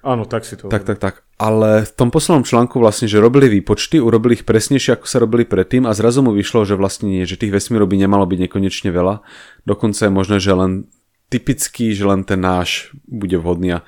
Áno, 0.00 0.24
tak 0.24 0.48
si 0.48 0.56
to 0.56 0.72
Tak, 0.72 0.88
tak, 0.88 0.96
tak. 0.96 1.14
Ale 1.36 1.84
v 1.84 1.92
tom 1.92 2.08
poslednom 2.08 2.44
článku 2.44 2.80
vlastne, 2.80 3.04
že 3.04 3.20
robili 3.20 3.52
výpočty, 3.60 4.00
urobili 4.00 4.40
ich 4.40 4.48
presnejšie, 4.48 4.96
ako 4.96 5.04
sa 5.04 5.20
robili 5.20 5.44
predtým 5.44 5.84
a 5.84 5.92
zrazu 5.92 6.24
mu 6.24 6.32
vyšlo, 6.32 6.64
že 6.64 6.76
vlastne 6.76 7.12
nie, 7.12 7.28
že 7.28 7.36
tých 7.36 7.52
vesmírov 7.52 7.84
by 7.84 8.00
nemalo 8.00 8.24
byť 8.24 8.48
nekonečne 8.48 8.88
veľa. 8.88 9.20
Dokonca 9.68 10.08
je 10.08 10.12
možné, 10.12 10.36
že 10.40 10.56
len 10.56 10.88
typický, 11.28 11.92
že 11.92 12.08
len 12.08 12.24
ten 12.24 12.40
náš 12.40 12.96
bude 13.04 13.36
vhodný. 13.36 13.80
A 13.80 13.84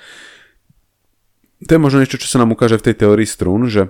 to 1.64 1.76
je 1.76 1.80
možno 1.80 2.04
niečo, 2.04 2.20
čo 2.20 2.28
sa 2.28 2.36
nám 2.36 2.52
ukáže 2.52 2.76
v 2.76 2.92
tej 2.92 2.94
teórii 3.06 3.28
strún, 3.28 3.72
že, 3.72 3.88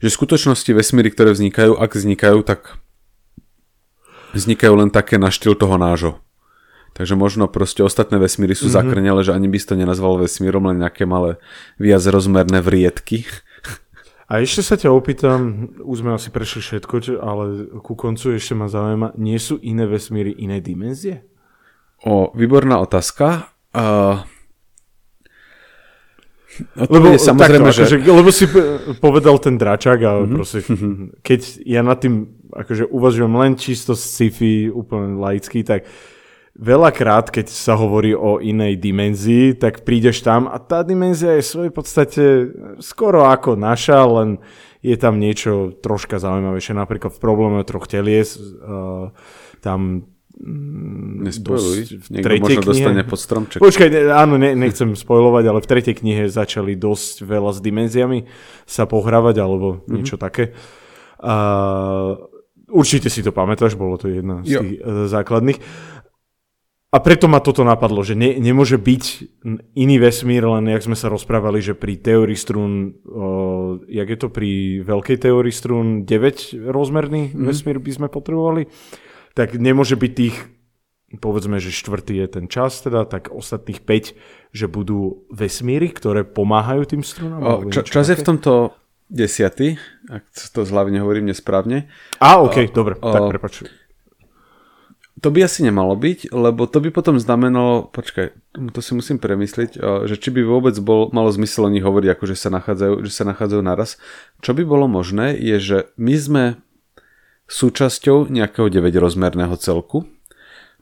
že 0.00 0.08
v 0.08 0.16
skutočnosti 0.16 0.70
vesmíry, 0.72 1.12
ktoré 1.12 1.36
vznikajú, 1.36 1.76
ak 1.76 1.92
vznikajú, 1.92 2.40
tak 2.40 2.80
vznikajú 4.32 4.74
len 4.80 4.88
také 4.88 5.20
na 5.20 5.28
štýl 5.28 5.52
toho 5.52 5.76
nášho. 5.76 6.24
Takže 6.92 7.16
možno 7.16 7.48
proste 7.48 7.80
ostatné 7.80 8.20
vesmíry 8.20 8.52
sú 8.52 8.68
mm-hmm. 8.68 8.76
zakrnele, 8.76 9.20
že 9.24 9.32
ani 9.32 9.48
by 9.48 9.56
si 9.56 9.66
to 9.68 9.80
nenazval 9.80 10.20
vesmírom, 10.20 10.68
len 10.68 10.84
nejaké 10.84 11.08
malé 11.08 11.40
viac 11.80 12.04
rozmerné 12.04 12.60
vriedky. 12.60 13.24
A 14.28 14.40
ešte 14.40 14.64
sa 14.64 14.76
ťa 14.80 14.92
opýtam, 14.92 15.72
už 15.84 16.04
sme 16.04 16.16
asi 16.16 16.32
prešli 16.32 16.60
všetko, 16.64 17.20
ale 17.20 17.44
ku 17.84 17.92
koncu 17.92 18.36
ešte 18.36 18.56
ma 18.56 18.68
zaujíma, 18.68 19.16
nie 19.20 19.36
sú 19.36 19.60
iné 19.60 19.84
vesmíry 19.84 20.32
iné 20.36 20.60
dimenzie? 20.60 21.24
O, 22.04 22.32
výborná 22.32 22.80
otázka. 22.80 23.52
Uh, 23.72 24.24
lebo, 26.76 27.16
samozrejme, 27.16 27.72
takto, 27.72 27.76
že... 27.76 27.82
Akože, 27.88 28.12
lebo 28.12 28.30
si 28.32 28.44
povedal 29.00 29.36
ten 29.40 29.56
dračák 29.56 30.00
a 30.04 30.12
mm-hmm. 30.12 30.34
proste, 30.36 30.58
keď 31.24 31.40
ja 31.64 31.80
nad 31.80 32.00
tým 32.00 32.44
akože 32.52 32.84
uvažujem 32.92 33.32
len 33.32 33.52
čisto 33.56 33.96
sci-fi, 33.96 34.68
úplne 34.68 35.16
laicky, 35.16 35.64
tak 35.64 35.88
veľakrát, 36.52 37.32
keď 37.32 37.48
sa 37.48 37.80
hovorí 37.80 38.12
o 38.12 38.36
inej 38.36 38.76
dimenzii, 38.76 39.56
tak 39.56 39.88
prídeš 39.88 40.20
tam 40.20 40.44
a 40.48 40.60
tá 40.60 40.84
dimenzia 40.84 41.40
je 41.40 41.44
v 41.44 41.52
svojej 41.52 41.72
podstate 41.72 42.24
skoro 42.84 43.24
ako 43.24 43.56
naša, 43.56 44.04
len 44.04 44.36
je 44.84 44.96
tam 44.98 45.16
niečo 45.22 45.72
troška 45.80 46.18
zaujímavejšie. 46.20 46.74
Napríklad 46.76 47.14
v 47.14 47.20
probléme 47.22 47.62
troch 47.64 47.86
telies 47.88 48.36
uh, 48.36 49.14
tam 49.62 50.10
mm, 50.36 51.22
Nespojluj, 51.22 52.02
v 52.02 52.06
tretej 52.20 52.42
možno 52.42 52.60
knihe... 52.60 52.68
dostane 52.68 53.02
pod 53.06 53.20
stromček. 53.22 53.58
Počkaj, 53.62 53.88
áno, 54.10 54.36
ne, 54.36 54.52
nechcem 54.58 54.92
spojovať, 54.92 55.44
ale 55.48 55.58
v 55.62 55.70
tretej 55.70 55.94
knihe 56.02 56.26
začali 56.28 56.74
dosť 56.76 57.22
veľa 57.24 57.54
s 57.54 57.60
dimenziami 57.62 58.26
sa 58.66 58.84
pohrávať, 58.84 59.40
alebo 59.40 59.80
mm-hmm. 59.80 59.92
niečo 59.94 60.18
také. 60.18 60.52
Uh, 61.22 62.18
určite 62.66 63.06
si 63.06 63.22
to 63.22 63.30
pamätáš, 63.30 63.78
bolo 63.78 63.94
to 63.96 64.10
jedna 64.10 64.42
z 64.42 64.58
jo. 64.58 64.60
tých 64.66 64.74
uh, 64.82 65.06
základných. 65.06 65.58
A 66.92 67.00
preto 67.00 67.24
ma 67.24 67.40
toto 67.40 67.64
napadlo, 67.64 68.04
že 68.04 68.12
ne, 68.12 68.36
nemôže 68.36 68.76
byť 68.76 69.04
iný 69.72 69.96
vesmír, 69.96 70.44
len 70.44 70.68
jak 70.68 70.84
sme 70.84 70.92
sa 70.92 71.08
rozprávali, 71.08 71.64
že 71.64 71.72
pri 71.72 71.96
teórii 71.96 72.36
strún, 72.36 73.00
o, 73.08 73.80
jak 73.88 74.12
je 74.12 74.18
to 74.20 74.28
pri 74.28 74.84
veľkej 74.84 75.16
teórii 75.24 75.56
strún, 75.56 76.04
9 76.04 76.52
rozmerný 76.68 77.32
mm. 77.32 77.48
vesmír 77.48 77.80
by 77.80 77.90
sme 77.96 78.08
potrebovali, 78.12 78.68
tak 79.32 79.56
nemôže 79.56 79.96
byť 79.96 80.12
tých, 80.12 80.36
povedzme, 81.16 81.56
že 81.64 81.72
štvrtý 81.72 82.20
je 82.20 82.28
ten 82.28 82.44
čas, 82.52 82.84
teda, 82.84 83.08
tak 83.08 83.32
ostatných 83.32 83.80
5, 83.80 84.52
že 84.52 84.68
budú 84.68 85.24
vesmíry, 85.32 85.88
ktoré 85.96 86.28
pomáhajú 86.28 86.92
tým 86.92 87.00
strunám. 87.00 87.40
O, 87.40 87.52
čo, 87.72 87.88
čas 87.88 88.12
je 88.12 88.20
v 88.20 88.36
tomto 88.36 88.76
desiatý, 89.08 89.80
ak 90.12 90.28
to 90.28 90.68
zľavne 90.68 91.00
hovorím 91.00 91.32
nesprávne. 91.32 91.88
A, 92.20 92.36
OK, 92.44 92.68
o, 92.68 92.72
dobre, 92.72 93.00
o, 93.00 93.12
tak 93.16 93.32
prepačujem. 93.32 93.81
To 95.22 95.30
by 95.30 95.46
asi 95.46 95.62
nemalo 95.62 95.94
byť, 95.94 96.34
lebo 96.34 96.66
to 96.66 96.82
by 96.82 96.90
potom 96.90 97.14
znamenalo, 97.22 97.86
počkaj, 97.94 98.34
to 98.74 98.80
si 98.82 98.92
musím 98.98 99.22
premyslieť, 99.22 99.78
že 100.10 100.18
či 100.18 100.34
by 100.34 100.42
vôbec 100.42 100.74
bol, 100.82 101.14
malo 101.14 101.30
zmysel 101.30 101.70
o 101.70 101.72
nich 101.72 101.86
hovoriť, 101.86 102.10
ako 102.10 102.24
že 102.26 102.34
sa 102.34 102.50
nachádzajú, 102.50 103.06
že 103.06 103.12
sa 103.14 103.22
nachádzajú 103.30 103.62
naraz. 103.62 104.02
Čo 104.42 104.50
by 104.58 104.66
bolo 104.66 104.90
možné, 104.90 105.38
je, 105.38 105.56
že 105.62 105.78
my 105.94 106.14
sme 106.18 106.44
súčasťou 107.46 108.34
nejakého 108.34 108.66
9-rozmerného 108.66 109.54
celku. 109.62 110.10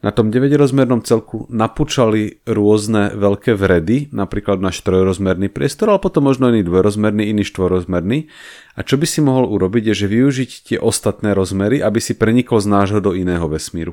Na 0.01 0.09
tom 0.09 0.33
9-rozmernom 0.33 1.05
celku 1.05 1.45
napúčali 1.53 2.41
rôzne 2.49 3.13
veľké 3.13 3.53
vredy, 3.53 4.09
napríklad 4.09 4.57
náš 4.57 4.81
trojrozmerný 4.81 5.53
priestor, 5.53 5.93
ale 5.93 6.01
potom 6.01 6.25
možno 6.25 6.49
iný 6.49 6.65
dvojrozmerný, 6.65 7.29
iný 7.29 7.45
štvorozmerný. 7.45 8.33
A 8.73 8.81
čo 8.81 8.97
by 8.97 9.05
si 9.05 9.21
mohol 9.21 9.53
urobiť, 9.53 9.93
je, 9.93 9.95
že 10.01 10.07
využiť 10.09 10.51
tie 10.73 10.79
ostatné 10.81 11.37
rozmery, 11.37 11.85
aby 11.85 12.01
si 12.01 12.17
prenikol 12.17 12.65
z 12.65 12.73
nášho 12.73 13.05
do 13.05 13.13
iného 13.13 13.45
vesmíru. 13.45 13.93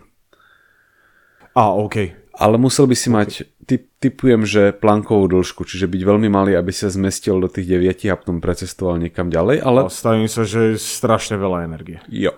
A, 1.57 1.73
OK. 1.73 2.13
Ale 2.37 2.55
musel 2.61 2.85
by 2.85 2.93
si 2.93 3.09
okay. 3.09 3.17
mať, 3.17 3.29
typ, 3.65 3.89
typujem, 3.97 4.45
že 4.45 4.69
plankovú 4.77 5.25
dĺžku, 5.25 5.65
čiže 5.65 5.89
byť 5.89 6.01
veľmi 6.05 6.29
malý, 6.29 6.53
aby 6.53 6.69
sa 6.69 6.93
zmestil 6.93 7.41
do 7.41 7.49
tých 7.49 7.65
9 7.65 8.13
a 8.13 8.15
potom 8.15 8.37
precestoval 8.37 9.01
niekam 9.01 9.33
ďalej, 9.33 9.65
ale... 9.65 9.89
A 9.89 9.91
stavím 9.91 10.29
sa, 10.29 10.45
že 10.45 10.73
je 10.73 10.75
strašne 10.77 11.41
veľa 11.41 11.65
energie. 11.65 11.97
Jo. 12.13 12.37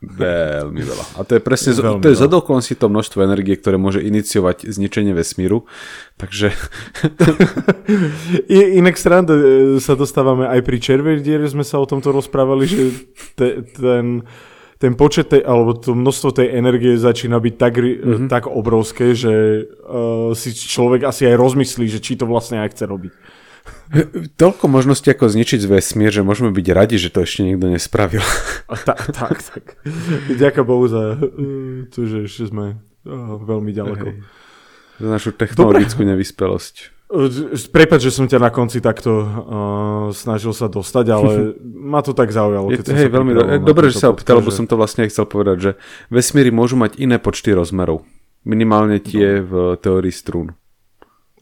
Veľmi 0.00 0.80
veľa. 0.80 1.20
A 1.20 1.28
to 1.28 1.36
je 1.36 1.44
presne, 1.44 1.76
to 1.76 2.08
je 2.08 2.16
zodokon 2.16 2.64
si 2.64 2.72
to 2.72 2.88
množstvo 2.88 3.20
energie, 3.20 3.52
ktoré 3.52 3.76
môže 3.76 4.00
iniciovať 4.00 4.64
zničenie 4.72 5.12
vesmíru. 5.12 5.68
Takže... 6.16 6.56
Inak 8.80 8.96
sranda, 8.96 9.36
e, 9.36 9.76
sa 9.76 10.00
dostávame 10.00 10.48
aj 10.48 10.64
pri 10.64 10.80
červenej 10.80 11.20
diere, 11.20 11.44
sme 11.52 11.68
sa 11.68 11.76
o 11.76 11.84
tomto 11.84 12.16
rozprávali, 12.16 12.64
že 12.64 12.80
te, 13.36 13.60
ten 13.76 14.24
ten 14.80 14.96
počet 14.96 15.28
tej, 15.28 15.44
alebo 15.44 15.76
to 15.76 15.92
množstvo 15.92 16.40
tej 16.40 16.56
energie 16.56 16.96
začína 16.96 17.36
byť 17.36 17.54
tak, 17.60 17.74
mm-hmm. 17.76 18.32
tak 18.32 18.48
obrovské, 18.48 19.12
že 19.12 19.68
uh, 19.68 20.32
si 20.32 20.56
človek 20.56 21.04
asi 21.04 21.28
aj 21.28 21.36
rozmyslí, 21.36 21.84
že 21.84 22.00
či 22.00 22.16
to 22.16 22.24
vlastne 22.24 22.64
aj 22.64 22.72
chce 22.72 22.84
robiť. 22.88 23.12
Toľko 24.40 24.64
možností, 24.72 25.12
ako 25.12 25.28
zničiť 25.28 25.68
vesmír, 25.68 26.08
že 26.08 26.24
môžeme 26.24 26.48
byť 26.48 26.66
radi, 26.72 26.96
že 26.96 27.12
to 27.12 27.28
ešte 27.28 27.44
niekto 27.44 27.68
nespravil. 27.68 28.24
A 28.72 28.74
tak, 28.80 29.12
tak, 29.20 29.36
tak. 29.44 29.64
Ďakujem 30.32 30.64
Bohu 30.64 30.88
za 30.88 31.12
uh, 31.12 31.84
to, 31.92 32.08
že 32.08 32.24
ešte 32.24 32.48
sme 32.48 32.80
uh, 32.80 33.36
veľmi 33.36 33.76
ďaleko. 33.76 34.06
Hej. 34.16 34.24
Za 34.96 35.08
našu 35.12 35.30
technologickú 35.36 36.08
Dobre. 36.08 36.16
nevyspelosť. 36.16 36.99
Prepač, 37.74 38.06
že 38.06 38.14
som 38.14 38.30
ťa 38.30 38.38
na 38.38 38.54
konci 38.54 38.78
takto 38.78 39.10
uh, 39.10 39.28
snažil 40.14 40.54
sa 40.54 40.70
dostať, 40.70 41.06
ale 41.10 41.30
ma 41.94 42.06
to 42.06 42.14
tak 42.14 42.30
zaujalo. 42.30 42.70
Keď 42.70 42.86
Je, 42.86 42.94
hej, 42.94 43.10
veľmi 43.10 43.32
do, 43.34 43.42
dobre, 43.66 43.90
že 43.90 43.98
sa 43.98 44.14
opýtal, 44.14 44.38
lebo 44.38 44.54
som 44.54 44.70
to 44.70 44.78
vlastne 44.78 45.10
chcel 45.10 45.26
povedať, 45.26 45.56
že 45.58 45.70
vesmíry 46.06 46.54
môžu 46.54 46.78
mať 46.78 47.02
iné 47.02 47.18
počty 47.18 47.50
rozmerov. 47.50 48.06
Minimálne 48.46 49.02
tie 49.02 49.42
no. 49.42 49.44
v 49.44 49.52
teórii 49.82 50.14
strún. 50.14 50.54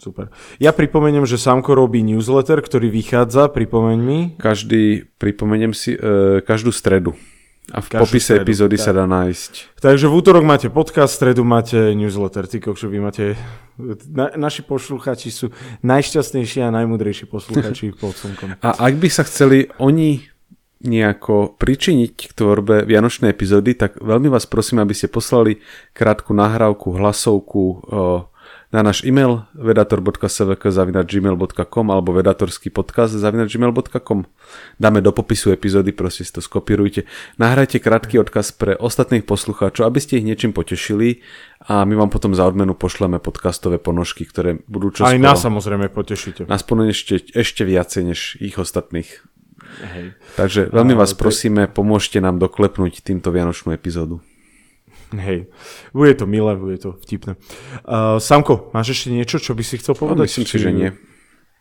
Super. 0.01 0.33
Ja 0.57 0.73
pripomeniem, 0.73 1.29
že 1.29 1.37
Samko 1.37 1.77
robí 1.77 2.01
newsletter, 2.01 2.65
ktorý 2.65 2.89
vychádza, 2.89 3.53
pripomeň 3.53 3.99
mi. 3.99 4.19
Každý, 4.41 5.11
pripomeniem 5.21 5.77
si, 5.77 5.93
uh, 5.99 6.41
každú 6.41 6.73
stredu. 6.73 7.13
A 7.69 7.85
v 7.85 8.01
popise 8.01 8.33
stredu, 8.33 8.49
epizódy 8.49 8.77
tak. 8.81 8.85
sa 8.89 8.93
dá 8.97 9.05
nájsť. 9.05 9.77
Takže 9.77 10.09
v 10.09 10.15
útorok 10.17 10.45
máte 10.45 10.73
podcast, 10.73 11.13
v 11.13 11.17
stredu 11.21 11.45
máte 11.45 11.93
newsletter. 11.93 12.49
Ty 12.49 12.65
kokšo, 12.65 12.89
vy 12.89 12.99
máte... 13.01 13.37
Na, 14.09 14.33
naši 14.35 14.65
posluchači 14.65 15.29
sú 15.29 15.53
najšťastnejší 15.85 16.65
a 16.65 16.73
najmudrejší 16.73 17.29
posluchači 17.29 17.93
pod 18.01 18.17
slnkom. 18.17 18.57
A 18.65 18.71
ak 18.73 18.95
by 18.97 19.09
sa 19.13 19.23
chceli 19.29 19.69
oni 19.77 20.25
nejako 20.79 21.59
pričiniť 21.59 22.13
k 22.15 22.33
tvorbe 22.33 22.87
Vianočnej 22.87 23.35
epizódy, 23.35 23.75
tak 23.75 23.99
veľmi 23.99 24.31
vás 24.31 24.47
prosím, 24.47 24.79
aby 24.79 24.95
ste 24.95 25.11
poslali 25.11 25.59
krátku 25.91 26.31
nahrávku, 26.31 26.95
hlasovku, 26.95 27.61
o, 27.61 27.79
na 28.69 28.85
náš 28.85 29.01
e-mail 29.09 29.49
vedator.svk.gmail.com 29.57 31.87
alebo 31.89 32.13
vedatorský 32.13 32.69
podcast 32.69 33.17
zavinačgmail.com 33.17 34.29
Dáme 34.77 35.01
do 35.01 35.09
popisu 35.13 35.53
epizódy, 35.57 35.93
prosím 35.97 36.25
si 36.29 36.33
to 36.37 36.45
skopírujte. 36.45 37.09
Nahrajte 37.41 37.81
krátky 37.81 38.21
odkaz 38.21 38.53
pre 38.53 38.77
ostatných 38.77 39.25
poslucháčov, 39.25 39.89
aby 39.89 40.05
ste 40.05 40.21
ich 40.21 40.29
niečím 40.29 40.53
potešili 40.53 41.25
a 41.65 41.89
my 41.89 41.97
vám 41.97 42.13
potom 42.13 42.37
za 42.37 42.45
odmenu 42.45 42.77
pošleme 42.77 43.17
podcastové 43.17 43.81
ponožky, 43.81 44.29
ktoré 44.29 44.61
budú 44.69 44.93
čoskoro... 44.93 45.17
Aj 45.17 45.19
nás 45.21 45.41
samozrejme 45.41 45.89
potešíte. 45.89 46.45
Nás 46.45 46.61
ešte, 46.69 47.25
ešte 47.33 47.65
viacej 47.65 48.03
než 48.05 48.37
ich 48.37 48.61
ostatných. 48.61 49.09
Hej. 49.81 50.13
Takže 50.37 50.69
veľmi 50.69 50.93
vás 50.93 51.17
prosíme, 51.17 51.73
pomôžte 51.73 52.21
nám 52.21 52.37
doklepnúť 52.37 53.01
týmto 53.01 53.33
vianočnú 53.33 53.73
epizódu. 53.73 54.21
Hej, 55.17 55.49
bude 55.97 56.13
to 56.13 56.29
milé, 56.29 56.53
bude 56.57 56.77
to 56.77 56.93
vtipné. 57.01 57.41
Uh, 57.81 58.21
Samko, 58.21 58.69
máš 58.77 58.93
ešte 58.93 59.09
niečo, 59.09 59.41
čo 59.41 59.57
by 59.57 59.65
si 59.65 59.81
chcel 59.81 59.97
no, 59.97 60.01
povedať? 60.05 60.25
No, 60.25 60.29
myslím 60.29 60.49
si, 60.49 60.57
že 60.61 60.71
nie. 60.73 60.91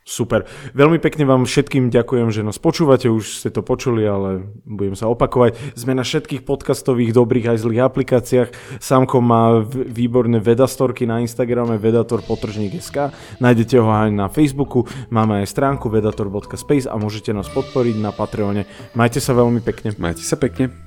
Super. 0.07 0.47
Veľmi 0.71 1.03
pekne 1.03 1.27
vám 1.27 1.43
všetkým 1.43 1.91
ďakujem, 1.91 2.31
že 2.31 2.39
nás 2.39 2.55
počúvate, 2.55 3.11
už 3.11 3.43
ste 3.43 3.51
to 3.51 3.59
počuli, 3.59 4.07
ale 4.07 4.55
budem 4.63 4.95
sa 4.95 5.11
opakovať. 5.11 5.59
Sme 5.75 5.99
na 5.99 6.07
všetkých 6.07 6.47
podcastových 6.47 7.11
dobrých 7.11 7.51
aj 7.51 7.57
zlých 7.59 7.83
aplikáciách. 7.83 8.49
Samko 8.79 9.19
má 9.19 9.59
výborné 9.67 10.39
vedastorky 10.39 11.03
na 11.03 11.19
Instagrame 11.19 11.75
vedator 11.75 12.23
potržník.sk. 12.23 13.11
Nájdete 13.43 13.83
ho 13.83 13.91
aj 13.91 14.15
na 14.15 14.31
Facebooku, 14.31 14.87
máme 15.11 15.43
aj 15.43 15.51
stránku 15.51 15.91
vedator.space 15.91 16.87
a 16.87 16.95
môžete 16.95 17.35
nás 17.35 17.51
podporiť 17.51 17.99
na 17.99 18.15
Patreone. 18.15 18.63
Majte 18.95 19.19
sa 19.19 19.35
veľmi 19.35 19.59
pekne. 19.59 19.91
Majte 19.99 20.23
sa 20.23 20.39
pekne. 20.39 20.86